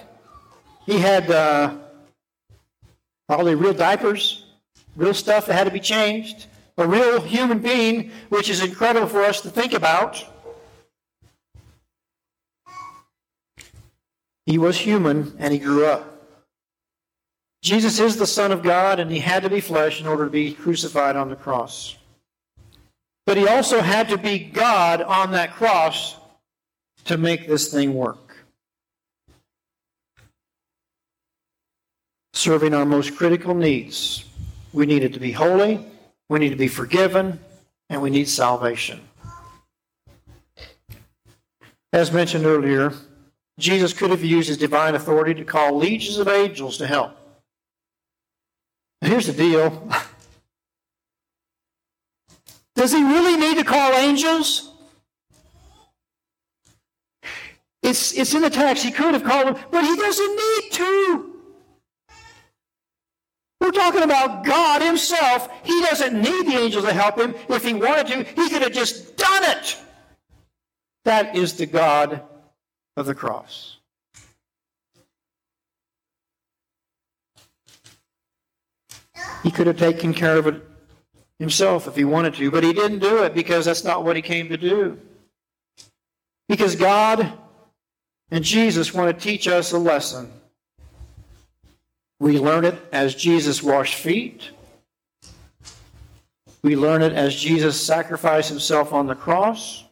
He 0.85 0.99
had 0.99 1.29
uh, 1.29 1.75
probably 3.27 3.55
real 3.55 3.73
diapers, 3.73 4.45
real 4.95 5.13
stuff 5.13 5.45
that 5.45 5.53
had 5.53 5.65
to 5.65 5.71
be 5.71 5.79
changed, 5.79 6.47
a 6.77 6.87
real 6.87 7.21
human 7.21 7.59
being, 7.59 8.11
which 8.29 8.49
is 8.49 8.63
incredible 8.63 9.07
for 9.07 9.21
us 9.21 9.41
to 9.41 9.49
think 9.49 9.73
about. 9.73 10.23
He 14.45 14.57
was 14.57 14.77
human 14.77 15.35
and 15.39 15.53
he 15.53 15.59
grew 15.59 15.85
up. 15.85 16.13
Jesus 17.61 17.99
is 17.99 18.15
the 18.15 18.27
Son 18.27 18.51
of 18.51 18.63
God 18.63 18.99
and 18.99 19.11
he 19.11 19.19
had 19.19 19.43
to 19.43 19.49
be 19.49 19.59
flesh 19.59 19.99
in 19.99 20.07
order 20.07 20.23
to 20.23 20.31
be 20.31 20.53
crucified 20.53 21.17
on 21.17 21.29
the 21.29 21.35
cross. 21.35 21.97
But 23.27 23.35
he 23.35 23.45
also 23.45 23.81
had 23.81 24.07
to 24.07 24.17
be 24.17 24.39
God 24.39 25.01
on 25.01 25.31
that 25.31 25.51
cross 25.51 26.15
to 27.03 27.17
make 27.17 27.45
this 27.45 27.69
thing 27.69 27.93
work. 27.93 28.37
Serving 32.31 32.73
our 32.73 32.85
most 32.85 33.17
critical 33.17 33.53
needs 33.53 34.23
we 34.71 34.85
needed 34.85 35.13
to 35.13 35.19
be 35.19 35.33
holy, 35.33 35.85
we 36.29 36.39
need 36.39 36.51
to 36.51 36.55
be 36.55 36.69
forgiven, 36.69 37.37
and 37.89 38.01
we 38.01 38.09
need 38.09 38.29
salvation. 38.29 39.01
As 41.91 42.13
mentioned 42.13 42.45
earlier, 42.45 42.93
Jesus 43.59 43.91
could 43.91 44.11
have 44.11 44.23
used 44.23 44.47
his 44.47 44.57
divine 44.57 44.95
authority 44.95 45.33
to 45.33 45.43
call 45.43 45.75
legions 45.75 46.17
of 46.17 46.29
angels 46.29 46.77
to 46.77 46.87
help. 46.87 47.11
Here's 49.01 49.27
the 49.27 49.33
deal 49.33 49.89
Does 52.77 52.91
he 52.91 53.03
really 53.03 53.35
need 53.35 53.57
to 53.57 53.63
call 53.63 53.91
angels? 53.93 54.71
It's, 57.81 58.13
it's 58.13 58.35
in 58.35 58.43
the 58.43 58.51
text. 58.51 58.83
He 58.83 58.91
could 58.91 59.15
have 59.15 59.23
called 59.23 59.47
them, 59.47 59.63
but 59.71 59.83
he 59.83 59.95
doesn't 59.95 60.35
need 60.35 60.71
to. 60.73 61.33
We're 63.59 63.71
talking 63.71 64.03
about 64.03 64.45
God 64.45 64.83
Himself. 64.83 65.49
He 65.63 65.81
doesn't 65.81 66.13
need 66.13 66.45
the 66.45 66.55
angels 66.55 66.85
to 66.85 66.93
help 66.93 67.17
him. 67.17 67.33
If 67.49 67.63
He 67.65 67.73
wanted 67.73 68.07
to, 68.07 68.23
He 68.23 68.49
could 68.49 68.61
have 68.61 68.73
just 68.73 69.17
done 69.17 69.43
it. 69.43 69.75
That 71.03 71.35
is 71.35 71.53
the 71.53 71.65
God 71.65 72.21
of 72.95 73.07
the 73.07 73.15
cross. 73.15 73.77
He 79.41 79.49
could 79.49 79.65
have 79.65 79.77
taken 79.77 80.13
care 80.13 80.37
of 80.37 80.45
it 80.45 80.76
himself 81.39 81.87
if 81.87 81.95
he 81.95 82.03
wanted 82.03 82.33
to, 82.35 82.51
but 82.51 82.63
he 82.63 82.73
didn't 82.73 82.99
do 82.99 83.23
it 83.23 83.33
because 83.33 83.65
that's 83.65 83.83
not 83.83 84.03
what 84.03 84.15
he 84.15 84.21
came 84.21 84.49
to 84.49 84.57
do. 84.57 84.99
Because 86.47 86.75
God 86.75 87.31
and 88.31 88.43
Jesus 88.43 88.93
want 88.93 89.15
to 89.15 89.23
teach 89.23 89.47
us 89.47 89.71
a 89.71 89.77
lesson. 89.77 90.31
We 92.19 92.39
learn 92.39 92.65
it 92.65 92.75
as 92.91 93.13
Jesus 93.13 93.61
washed 93.61 93.95
feet. 93.95 94.49
We 96.63 96.75
learn 96.75 97.01
it 97.01 97.13
as 97.13 97.35
Jesus 97.35 97.79
sacrificed 97.79 98.49
himself 98.49 98.91
on 98.91 99.07
the 99.07 99.15
cross. 99.15 99.83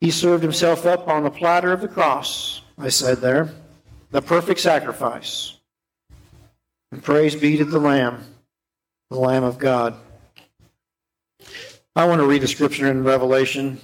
He 0.00 0.10
served 0.10 0.42
himself 0.42 0.86
up 0.86 1.08
on 1.08 1.24
the 1.24 1.30
platter 1.30 1.72
of 1.72 1.80
the 1.80 1.88
cross, 1.88 2.62
I 2.78 2.88
said 2.88 3.18
there, 3.18 3.50
the 4.10 4.22
perfect 4.22 4.60
sacrifice. 4.60 5.58
And 6.90 7.02
praise 7.02 7.36
be 7.36 7.56
to 7.58 7.64
the 7.64 7.78
Lamb, 7.78 8.24
the 9.10 9.18
Lamb 9.18 9.44
of 9.44 9.58
God. 9.58 9.94
I 11.96 12.06
want 12.06 12.20
to 12.20 12.26
read 12.26 12.42
a 12.42 12.48
scripture 12.48 12.90
in 12.90 13.04
Revelation. 13.04 13.80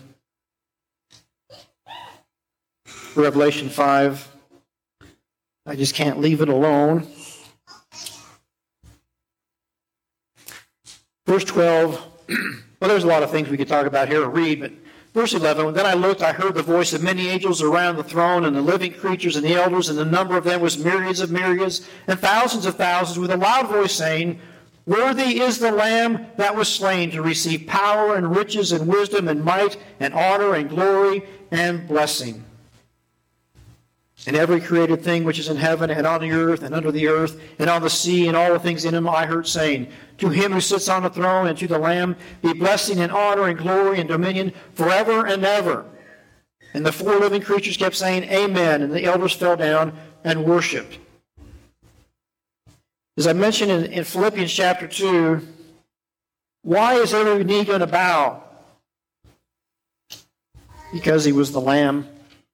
Revelation 3.17 3.69
5. 3.69 4.29
I 5.67 5.77
just 5.77 5.95
can't 5.95 6.21
leave 6.21 6.41
it 6.41 6.49
alone. 6.49 7.07
Verse 11.27 11.45
12. 11.45 12.07
well, 12.29 12.91
there's 12.91 13.05
a 13.05 13.09
lot 13.09 13.23
of 13.23 13.31
things 13.31 13.49
we 13.49 13.57
could 13.57 13.69
talk 13.69 13.87
about 13.87 14.09
here 14.09 14.23
or 14.23 14.29
read, 14.29 14.61
but 14.61 14.73
Verse 15.15 15.33
11 15.33 15.75
Then 15.75 15.87
I 15.87 15.95
looked, 15.95 16.23
I 16.23 16.33
heard 16.33 16.55
the 16.55 16.63
voice 16.63 16.93
of 16.93 17.03
many 17.03 17.29
angels 17.29 17.63
around 17.63 17.97
the 17.97 18.05
throne, 18.05 18.45
and 18.45 18.55
the 18.55 18.61
living 18.61 18.93
creatures 18.93 19.37
and 19.37 19.45
the 19.45 19.55
elders, 19.55 19.89
and 19.89 19.97
the 19.97 20.05
number 20.05 20.37
of 20.37 20.43
them 20.43 20.61
was 20.61 20.77
myriads 20.77 21.21
of 21.21 21.31
myriads, 21.31 21.89
and 22.09 22.19
thousands 22.19 22.67
of 22.67 22.75
thousands, 22.75 23.19
with 23.19 23.31
a 23.31 23.37
loud 23.37 23.69
voice 23.69 23.93
saying, 23.93 24.41
Worthy 24.87 25.41
is 25.41 25.59
the 25.59 25.73
Lamb 25.73 26.27
that 26.37 26.55
was 26.55 26.69
slain 26.69 27.11
to 27.13 27.23
receive 27.23 27.67
power 27.67 28.17
and 28.17 28.37
riches 28.37 28.73
and 28.73 28.87
wisdom 28.87 29.29
and 29.29 29.43
might 29.43 29.79
and 29.99 30.13
honor 30.13 30.55
and 30.55 30.69
glory 30.69 31.25
and 31.51 31.89
blessing. 31.89 32.45
And 34.27 34.37
every 34.37 34.61
created 34.61 35.03
thing 35.03 35.25
which 35.25 35.39
is 35.39 35.49
in 35.49 35.57
heaven 35.57 35.91
and 35.91 36.07
on 36.07 36.21
the 36.21 36.33
earth 36.33 36.63
and 36.63 36.75
under 36.75 36.91
the 36.91 37.09
earth 37.09 37.41
and 37.59 37.69
on 37.69 37.83
the 37.83 37.91
sea 37.91 38.29
and 38.29 38.37
all 38.37 38.53
the 38.53 38.59
things 38.59 38.85
in 38.85 38.95
them 38.95 39.09
I 39.09 39.27
heard 39.27 39.47
saying, 39.47 39.89
To 40.19 40.29
him 40.29 40.53
who 40.53 40.61
sits 40.61 40.89
on 40.89 41.03
the 41.03 41.11
throne 41.11 41.47
and 41.47 41.59
to 41.59 41.67
the 41.67 41.79
Lamb 41.79 42.17
be 42.43 42.53
blessing 42.53 43.01
and 43.01 43.13
honor 43.13 43.49
and 43.49 43.59
glory 43.59 44.01
and 44.01 44.09
dominion 44.09 44.53
forever 44.75 45.27
and 45.27 45.45
ever. 45.45 45.85
And 46.73 46.85
the 46.85 46.93
four 46.93 47.19
living 47.19 47.43
creatures 47.43 47.77
kept 47.77 47.97
saying, 47.97 48.25
Amen. 48.25 48.83
And 48.83 48.93
the 48.93 49.05
elders 49.05 49.33
fell 49.33 49.57
down 49.57 49.93
and 50.25 50.45
worshiped. 50.45 50.99
As 53.17 53.27
I 53.27 53.33
mentioned 53.33 53.71
in, 53.71 53.85
in 53.93 54.05
Philippians 54.05 54.53
chapter 54.53 54.89
2, 54.89 55.47
why 56.63 56.95
is 56.95 57.15
every 57.15 57.45
knee 57.45 57.65
going 57.65 57.81
to 57.81 57.87
bow? 57.87 58.43
Because 60.93 61.25
he 61.25 61.33
was 61.33 61.53
the 61.53 61.61
Lamb 61.61 62.09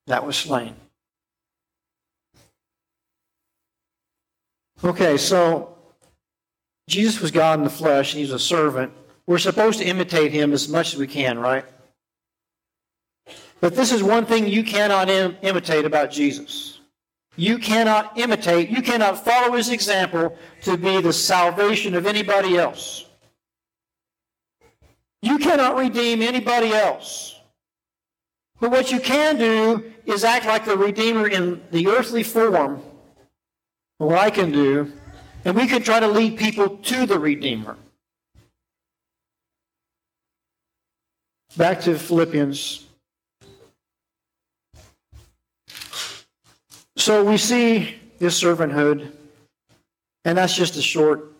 that 0.06 0.26
was 0.26 0.36
slain. 0.36 0.74
Okay, 4.82 5.16
so 5.16 5.76
Jesus 6.88 7.20
was 7.20 7.30
God 7.30 7.58
in 7.58 7.64
the 7.64 7.70
flesh, 7.70 8.12
and 8.12 8.20
he's 8.20 8.32
a 8.32 8.38
servant. 8.38 8.92
We're 9.26 9.38
supposed 9.38 9.78
to 9.78 9.84
imitate 9.84 10.32
him 10.32 10.52
as 10.52 10.68
much 10.68 10.94
as 10.94 10.98
we 10.98 11.06
can, 11.06 11.38
right? 11.38 11.64
But 13.60 13.76
this 13.76 13.92
is 13.92 14.02
one 14.02 14.24
thing 14.24 14.48
you 14.48 14.64
cannot 14.64 15.08
Im- 15.08 15.36
imitate 15.42 15.84
about 15.84 16.10
Jesus. 16.10 16.79
You 17.36 17.58
cannot 17.58 18.18
imitate, 18.18 18.68
you 18.68 18.82
cannot 18.82 19.24
follow 19.24 19.56
his 19.56 19.70
example 19.70 20.36
to 20.62 20.76
be 20.76 21.00
the 21.00 21.12
salvation 21.12 21.94
of 21.94 22.06
anybody 22.06 22.58
else. 22.58 23.06
You 25.22 25.38
cannot 25.38 25.76
redeem 25.76 26.22
anybody 26.22 26.72
else. 26.72 27.36
But 28.58 28.70
what 28.70 28.92
you 28.92 29.00
can 29.00 29.38
do 29.38 29.92
is 30.04 30.24
act 30.24 30.46
like 30.46 30.64
the 30.64 30.76
Redeemer 30.76 31.28
in 31.28 31.62
the 31.70 31.88
earthly 31.88 32.22
form 32.22 32.82
what 33.98 34.18
I 34.18 34.30
can 34.30 34.50
do, 34.50 34.90
and 35.44 35.54
we 35.54 35.66
can 35.66 35.82
try 35.82 36.00
to 36.00 36.08
lead 36.08 36.38
people 36.38 36.78
to 36.78 37.06
the 37.06 37.18
Redeemer. 37.18 37.76
Back 41.56 41.80
to 41.82 41.98
Philippians. 41.98 42.86
So 47.00 47.24
we 47.24 47.38
see 47.38 47.94
this 48.18 48.38
servanthood, 48.42 49.10
and 50.26 50.36
that's 50.36 50.54
just 50.54 50.74
the 50.74 50.82
short, 50.82 51.32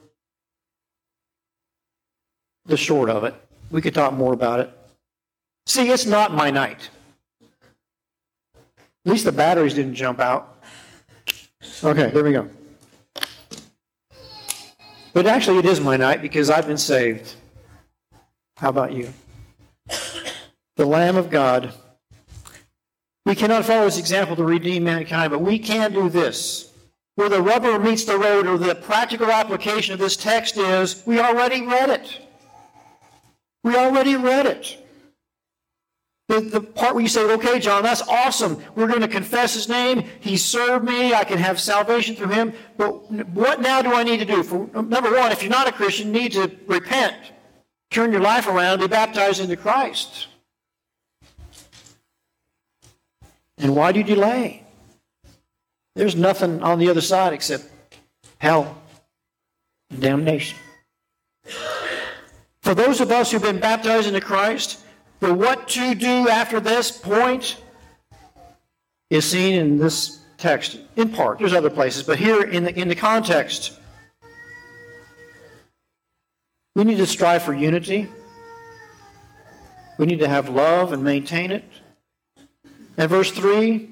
the 2.65 2.79
short 2.79 3.11
of 3.11 3.25
it. 3.25 3.35
We 3.71 3.83
could 3.83 3.93
talk 3.93 4.15
more 4.15 4.33
about 4.33 4.61
it. 4.61 4.71
See, 5.67 5.91
it's 5.91 6.07
not 6.07 6.33
my 6.33 6.51
night. 6.51 6.89
At 8.63 9.13
least 9.13 9.27
the 9.27 9.33
batteries 9.33 9.75
didn't 9.75 9.97
jump 9.97 10.19
out. 10.19 10.63
Okay, 11.85 12.09
there 12.09 12.25
we 12.25 12.33
go. 12.33 12.49
But 15.13 15.27
actually, 15.27 15.59
it 15.59 15.67
is 15.67 15.79
my 15.79 15.99
night 15.99 16.23
because 16.23 16.49
I've 16.49 16.67
been 16.67 16.79
saved. 16.79 17.35
How 18.57 18.71
about 18.71 18.95
you? 18.95 19.13
The 20.77 20.87
Lamb 20.87 21.19
of 21.19 21.29
God. 21.29 21.75
We 23.31 23.37
cannot 23.37 23.65
follow 23.65 23.85
his 23.85 23.97
example 23.97 24.35
to 24.35 24.43
redeem 24.43 24.83
mankind, 24.83 25.31
but 25.31 25.41
we 25.41 25.57
can 25.57 25.93
do 25.93 26.09
this. 26.09 26.73
Where 27.15 27.29
the 27.29 27.41
rubber 27.41 27.79
meets 27.79 28.05
the 28.05 28.19
road, 28.19 28.49
or 28.49 28.59
the 28.59 28.75
practical 28.75 29.31
application 29.31 29.95
of 29.95 30.01
this 30.01 30.17
text 30.17 30.57
is, 30.57 31.05
we 31.07 31.21
already 31.21 31.65
read 31.65 31.91
it. 31.91 32.27
We 33.63 33.77
already 33.77 34.17
read 34.17 34.47
it. 34.47 34.85
The, 36.27 36.41
the 36.41 36.61
part 36.61 36.97
where 36.97 37.03
you 37.03 37.09
say, 37.09 37.23
okay, 37.23 37.61
John, 37.61 37.85
that's 37.85 38.03
awesome. 38.03 38.61
We're 38.75 38.89
going 38.89 39.01
to 39.01 39.07
confess 39.07 39.55
his 39.55 39.69
name. 39.69 40.03
He 40.19 40.37
served 40.37 40.85
me. 40.85 41.15
I 41.15 41.23
can 41.23 41.39
have 41.39 41.61
salvation 41.61 42.17
through 42.17 42.31
him. 42.31 42.53
But 42.77 43.13
what 43.29 43.61
now 43.61 43.81
do 43.81 43.95
I 43.95 44.03
need 44.03 44.19
to 44.19 44.25
do? 44.25 44.43
For, 44.43 44.67
number 44.83 45.13
one, 45.13 45.31
if 45.31 45.41
you're 45.41 45.53
not 45.53 45.69
a 45.69 45.73
Christian, 45.73 46.09
you 46.09 46.21
need 46.21 46.33
to 46.33 46.51
repent, 46.67 47.15
turn 47.93 48.11
your 48.11 48.23
life 48.23 48.49
around, 48.49 48.81
be 48.81 48.89
baptized 48.89 49.41
into 49.41 49.57
Christ. 49.57 50.27
And 53.61 53.77
why 53.77 53.93
do 53.93 53.99
you 53.99 54.05
delay? 54.05 54.65
There's 55.95 56.17
nothing 56.17 56.63
on 56.63 56.79
the 56.79 56.89
other 56.89 57.01
side 57.01 57.33
except 57.33 57.65
hell 58.39 58.81
and 59.91 60.01
damnation. 60.01 60.59
For 62.63 62.75
those 62.75 63.01
of 63.01 63.11
us 63.11 63.31
who've 63.31 63.43
been 63.43 63.61
baptized 63.61 64.07
into 64.07 64.21
Christ, 64.21 64.85
the 65.19 65.35
what 65.35 65.69
to 65.69 65.95
do 65.95 66.29
after 66.29 66.61
this 66.61 66.91
point 66.91 67.59
is 69.11 69.29
seen 69.29 69.55
in 69.55 69.79
this 69.79 70.21
text, 70.39 70.79
in 70.97 71.11
part. 71.11 71.39
There's 71.39 71.53
other 71.53 71.71
places, 71.71 72.03
but 72.03 72.19
here 72.19 72.43
in 72.43 72.65
the, 72.65 72.75
in 72.79 72.89
the 72.89 72.95
context, 72.95 73.79
we 76.75 76.85
need 76.85 76.99
to 76.99 77.07
strive 77.07 77.43
for 77.43 77.53
unity. 77.53 78.09
We 79.99 80.07
need 80.07 80.21
to 80.21 80.29
have 80.29 80.49
love 80.49 80.93
and 80.93 81.05
maintain 81.05 81.51
it. 81.51 81.65
And 83.01 83.09
verse 83.09 83.31
3 83.31 83.89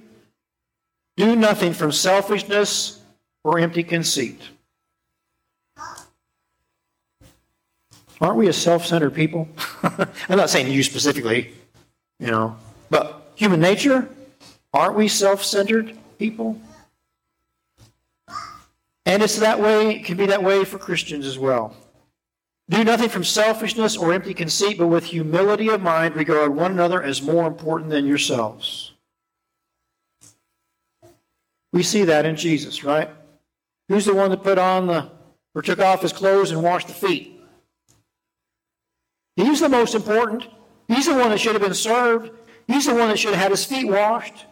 do 1.16 1.34
nothing 1.34 1.72
from 1.72 1.92
selfishness 1.92 3.00
or 3.42 3.58
empty 3.58 3.82
conceit. 3.82 4.38
Aren't 8.20 8.36
we 8.36 8.48
a 8.48 8.52
self 8.52 8.84
centered 8.84 9.14
people? 9.14 9.48
I'm 9.82 10.36
not 10.36 10.50
saying 10.50 10.70
you 10.70 10.82
specifically, 10.82 11.54
you 12.20 12.26
know, 12.26 12.58
but 12.90 13.32
human 13.34 13.60
nature, 13.60 14.10
aren't 14.74 14.94
we 14.94 15.08
self 15.08 15.42
centered 15.42 15.96
people? 16.18 16.60
And 19.06 19.22
it's 19.22 19.38
that 19.38 19.58
way, 19.58 19.96
it 19.96 20.04
can 20.04 20.18
be 20.18 20.26
that 20.26 20.42
way 20.42 20.66
for 20.66 20.78
Christians 20.78 21.24
as 21.24 21.38
well. 21.38 21.74
Do 22.68 22.84
nothing 22.84 23.08
from 23.08 23.24
selfishness 23.24 23.96
or 23.96 24.12
empty 24.12 24.34
conceit, 24.34 24.76
but 24.76 24.88
with 24.88 25.04
humility 25.04 25.68
of 25.70 25.80
mind 25.80 26.14
regard 26.14 26.54
one 26.54 26.72
another 26.72 27.02
as 27.02 27.22
more 27.22 27.46
important 27.46 27.88
than 27.88 28.04
yourselves. 28.04 28.92
We 31.72 31.82
see 31.82 32.04
that 32.04 32.24
in 32.24 32.36
Jesus, 32.36 32.84
right? 32.84 33.10
Who's 33.88 34.04
the 34.04 34.14
one 34.14 34.30
that 34.30 34.42
put 34.42 34.58
on 34.58 34.86
the, 34.86 35.10
or 35.54 35.62
took 35.62 35.80
off 35.80 36.02
his 36.02 36.12
clothes 36.12 36.50
and 36.50 36.62
washed 36.62 36.88
the 36.88 36.94
feet? 36.94 37.40
He's 39.36 39.60
the 39.60 39.68
most 39.68 39.94
important. 39.94 40.46
He's 40.88 41.06
the 41.06 41.14
one 41.14 41.30
that 41.30 41.38
should 41.38 41.52
have 41.52 41.62
been 41.62 41.74
served. 41.74 42.30
He's 42.66 42.86
the 42.86 42.94
one 42.94 43.08
that 43.08 43.18
should 43.18 43.34
have 43.34 43.42
had 43.42 43.50
his 43.50 43.64
feet 43.64 43.88
washed. 43.88 44.46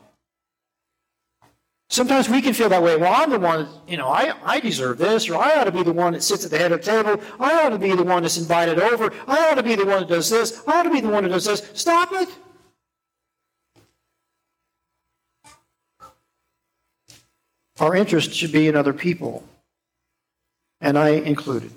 Sometimes 1.89 2.29
we 2.29 2.43
can 2.43 2.53
feel 2.53 2.69
that 2.69 2.83
way. 2.83 2.97
Well, 2.97 3.13
I'm 3.13 3.31
the 3.31 3.39
one, 3.39 3.69
you 3.87 3.97
know, 3.97 4.09
I, 4.09 4.35
I 4.45 4.61
deserve 4.61 4.99
this, 4.99 5.29
or 5.29 5.37
I 5.37 5.59
ought 5.59 5.65
to 5.65 5.73
be 5.73 5.85
the 5.85 5.93
one 5.93 6.15
that 6.15 6.23
sits 6.23 6.45
at 6.45 6.51
the 6.51 6.59
head 6.59 6.73
of 6.73 6.85
the 6.85 6.91
table. 6.91 7.23
I 7.39 7.65
ought 7.65 7.69
to 7.71 7.79
be 7.79 7.95
the 7.95 8.03
one 8.03 8.23
that's 8.23 8.39
invited 8.39 8.81
over. 8.81 9.13
I 9.29 9.51
ought 9.51 9.55
to 9.55 9.63
be 9.63 9.77
the 9.77 9.87
one 9.87 10.01
that 10.01 10.09
does 10.09 10.29
this. 10.29 10.63
I 10.67 10.81
ought 10.81 10.83
to 10.83 10.91
be 10.91 11.01
the 11.01 11.09
one 11.09 11.23
that 11.23 11.31
does 11.31 11.45
this. 11.45 11.71
Stop 11.75 12.11
it. 12.13 12.29
Our 17.81 17.95
interest 17.95 18.33
should 18.33 18.53
be 18.53 18.69
in 18.69 18.77
other 18.77 18.93
people, 18.93 19.45
and 20.81 20.99
I 20.99 21.11
included. 21.11 21.71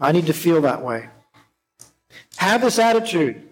I 0.00 0.12
need 0.12 0.26
to 0.26 0.32
feel 0.32 0.62
that 0.62 0.82
way. 0.82 1.08
Have 2.36 2.62
this 2.62 2.78
attitude. 2.78 3.42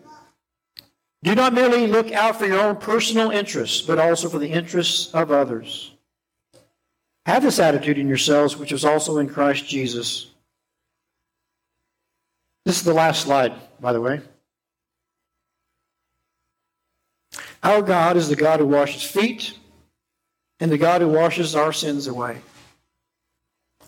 Do 1.22 1.34
not 1.34 1.54
merely 1.54 1.86
look 1.86 2.12
out 2.12 2.36
for 2.36 2.46
your 2.46 2.60
own 2.60 2.76
personal 2.76 3.30
interests, 3.30 3.82
but 3.82 3.98
also 3.98 4.28
for 4.28 4.38
the 4.38 4.50
interests 4.50 5.12
of 5.12 5.32
others. 5.32 5.92
Have 7.26 7.42
this 7.42 7.58
attitude 7.58 7.98
in 7.98 8.08
yourselves, 8.08 8.56
which 8.56 8.70
is 8.70 8.84
also 8.84 9.18
in 9.18 9.28
Christ 9.28 9.66
Jesus. 9.66 10.30
This 12.64 12.76
is 12.78 12.84
the 12.84 12.94
last 12.94 13.22
slide, 13.22 13.52
by 13.80 13.92
the 13.92 14.00
way. 14.00 14.20
Our 17.62 17.82
God 17.82 18.16
is 18.16 18.28
the 18.28 18.36
God 18.36 18.60
who 18.60 18.66
washes 18.66 19.02
feet 19.02 19.58
and 20.60 20.70
the 20.70 20.78
God 20.78 21.00
who 21.00 21.08
washes 21.08 21.54
our 21.54 21.72
sins 21.72 22.06
away. 22.06 22.38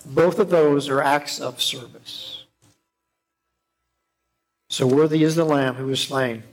Both 0.05 0.39
of 0.39 0.49
those 0.49 0.89
are 0.89 1.01
acts 1.01 1.39
of 1.39 1.61
service. 1.61 2.43
So 4.69 4.85
worthy 4.85 5.23
is 5.23 5.35
the 5.35 5.45
Lamb 5.45 5.75
who 5.75 5.87
was 5.87 6.01
slain. 6.01 6.43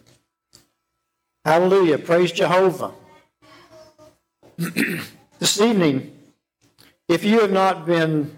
Hallelujah. 1.45 1.99
Praise 1.99 2.33
Jehovah. 2.33 2.93
this 4.57 5.61
evening, 5.61 6.13
if 7.09 7.23
you 7.23 7.41
have 7.41 7.53
not 7.53 7.87
been 7.87 8.35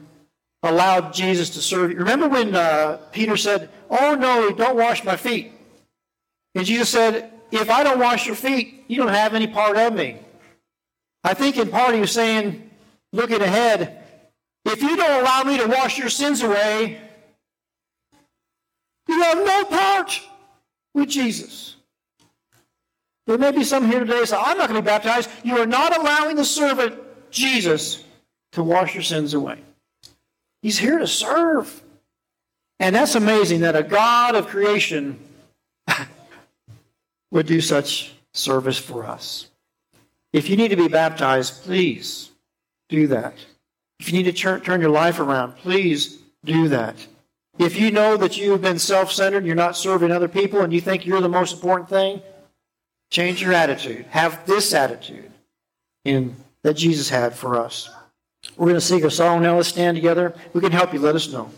allowed 0.63 1.15
Jesus 1.15 1.49
to 1.51 1.63
serve 1.63 1.93
you, 1.93 1.99
remember 1.99 2.29
when 2.29 2.55
uh, 2.55 2.99
Peter 3.13 3.37
said, 3.37 3.71
Oh, 3.89 4.15
no, 4.15 4.51
don't 4.51 4.77
wash 4.77 5.05
my 5.05 5.17
feet. 5.17 5.53
And 6.55 6.67
Jesus 6.67 6.91
said, 6.91 7.33
If 7.51 7.71
I 7.71 7.83
don't 7.83 8.01
wash 8.01 8.27
your 8.27 8.37
feet, 8.37 8.85
you 8.89 8.97
don't 8.97 9.09
have 9.09 9.35
any 9.35 9.47
part 9.47 9.77
of 9.77 9.95
me. 9.95 10.19
I 11.25 11.35
think 11.35 11.57
in 11.57 11.69
part 11.69 11.95
he 11.95 12.01
was 12.01 12.13
saying, 12.13 12.71
looking 13.13 13.41
ahead, 13.41 14.03
if 14.65 14.83
you 14.83 14.97
don't 14.97 15.21
allow 15.21 15.43
me 15.43 15.59
to 15.59 15.67
wash 15.67 15.99
your 15.99 16.09
sins 16.09 16.43
away, 16.43 17.01
you 19.09 19.23
have 19.23 19.39
no 19.39 19.65
part 19.65 20.21
with 20.95 21.09
Jesus. 21.09 21.77
There 23.27 23.39
may 23.39 23.53
be 23.53 23.65
some 23.65 23.87
here 23.87 24.01
today 24.01 24.25
say, 24.25 24.37
I'm 24.39 24.57
not 24.57 24.69
going 24.69 24.79
to 24.79 24.83
be 24.83 24.87
baptized. 24.87 25.29
You 25.43 25.59
are 25.59 25.67
not 25.67 25.97
allowing 25.97 26.37
the 26.37 26.45
servant, 26.45 26.99
Jesus, 27.31 28.05
to 28.53 28.63
wash 28.63 28.95
your 28.95 29.03
sins 29.03 29.35
away. 29.35 29.59
He's 30.63 30.79
here 30.79 30.99
to 30.99 31.07
serve. 31.07 31.83
And 32.81 32.95
that's 32.95 33.15
amazing 33.15 33.61
that 33.61 33.77
a 33.77 33.83
God 33.83 34.35
of 34.35 34.47
creation 34.47 35.19
would 37.31 37.47
do 37.47 37.61
such 37.61 38.15
service 38.33 38.79
for 38.79 39.05
us. 39.05 39.48
If 40.33 40.49
you 40.49 40.57
need 40.57 40.69
to 40.69 40.77
be 40.77 40.89
baptized, 40.89 41.63
please 41.63 42.31
do 42.89 43.07
that. 43.09 43.35
If 44.01 44.13
you 44.13 44.19
need 44.19 44.35
to 44.35 44.59
turn, 44.59 44.81
your 44.81 44.91
life 44.91 45.19
around, 45.19 45.57
please 45.57 46.19
do 46.45 46.69
that. 46.69 46.95
If 47.59 47.79
you 47.79 47.91
know 47.91 48.17
that 48.17 48.37
you 48.37 48.53
have 48.53 48.63
been 48.63 48.79
self 48.79 49.11
centered, 49.11 49.45
you're 49.45 49.57
not 49.57 49.77
serving 49.77 50.13
other 50.13 50.29
people, 50.29 50.61
and 50.61 50.73
you 50.73 50.81
think 50.81 51.05
you're 51.05 51.21
the 51.21 51.29
most 51.29 51.55
important 51.55 51.89
thing, 51.89 52.23
Change 53.11 53.41
your 53.41 53.53
attitude. 53.53 54.07
Have 54.11 54.45
this 54.47 54.75
attitude 54.75 55.31
in 56.05 56.37
that 56.63 56.75
Jesus 56.75 57.09
had 57.09 57.35
for 57.35 57.57
us. 57.57 57.91
We're 58.57 58.67
going 58.67 58.75
to 58.75 58.81
sing 58.81 59.05
a 59.05 59.11
song 59.11 59.43
now. 59.43 59.57
Let's 59.57 59.69
stand 59.69 59.97
together. 59.97 60.35
We 60.53 60.61
can 60.61 60.73
help 60.73 60.93
you. 60.93 61.01
Let 61.01 61.15
us 61.15 61.33
know. 61.33 61.51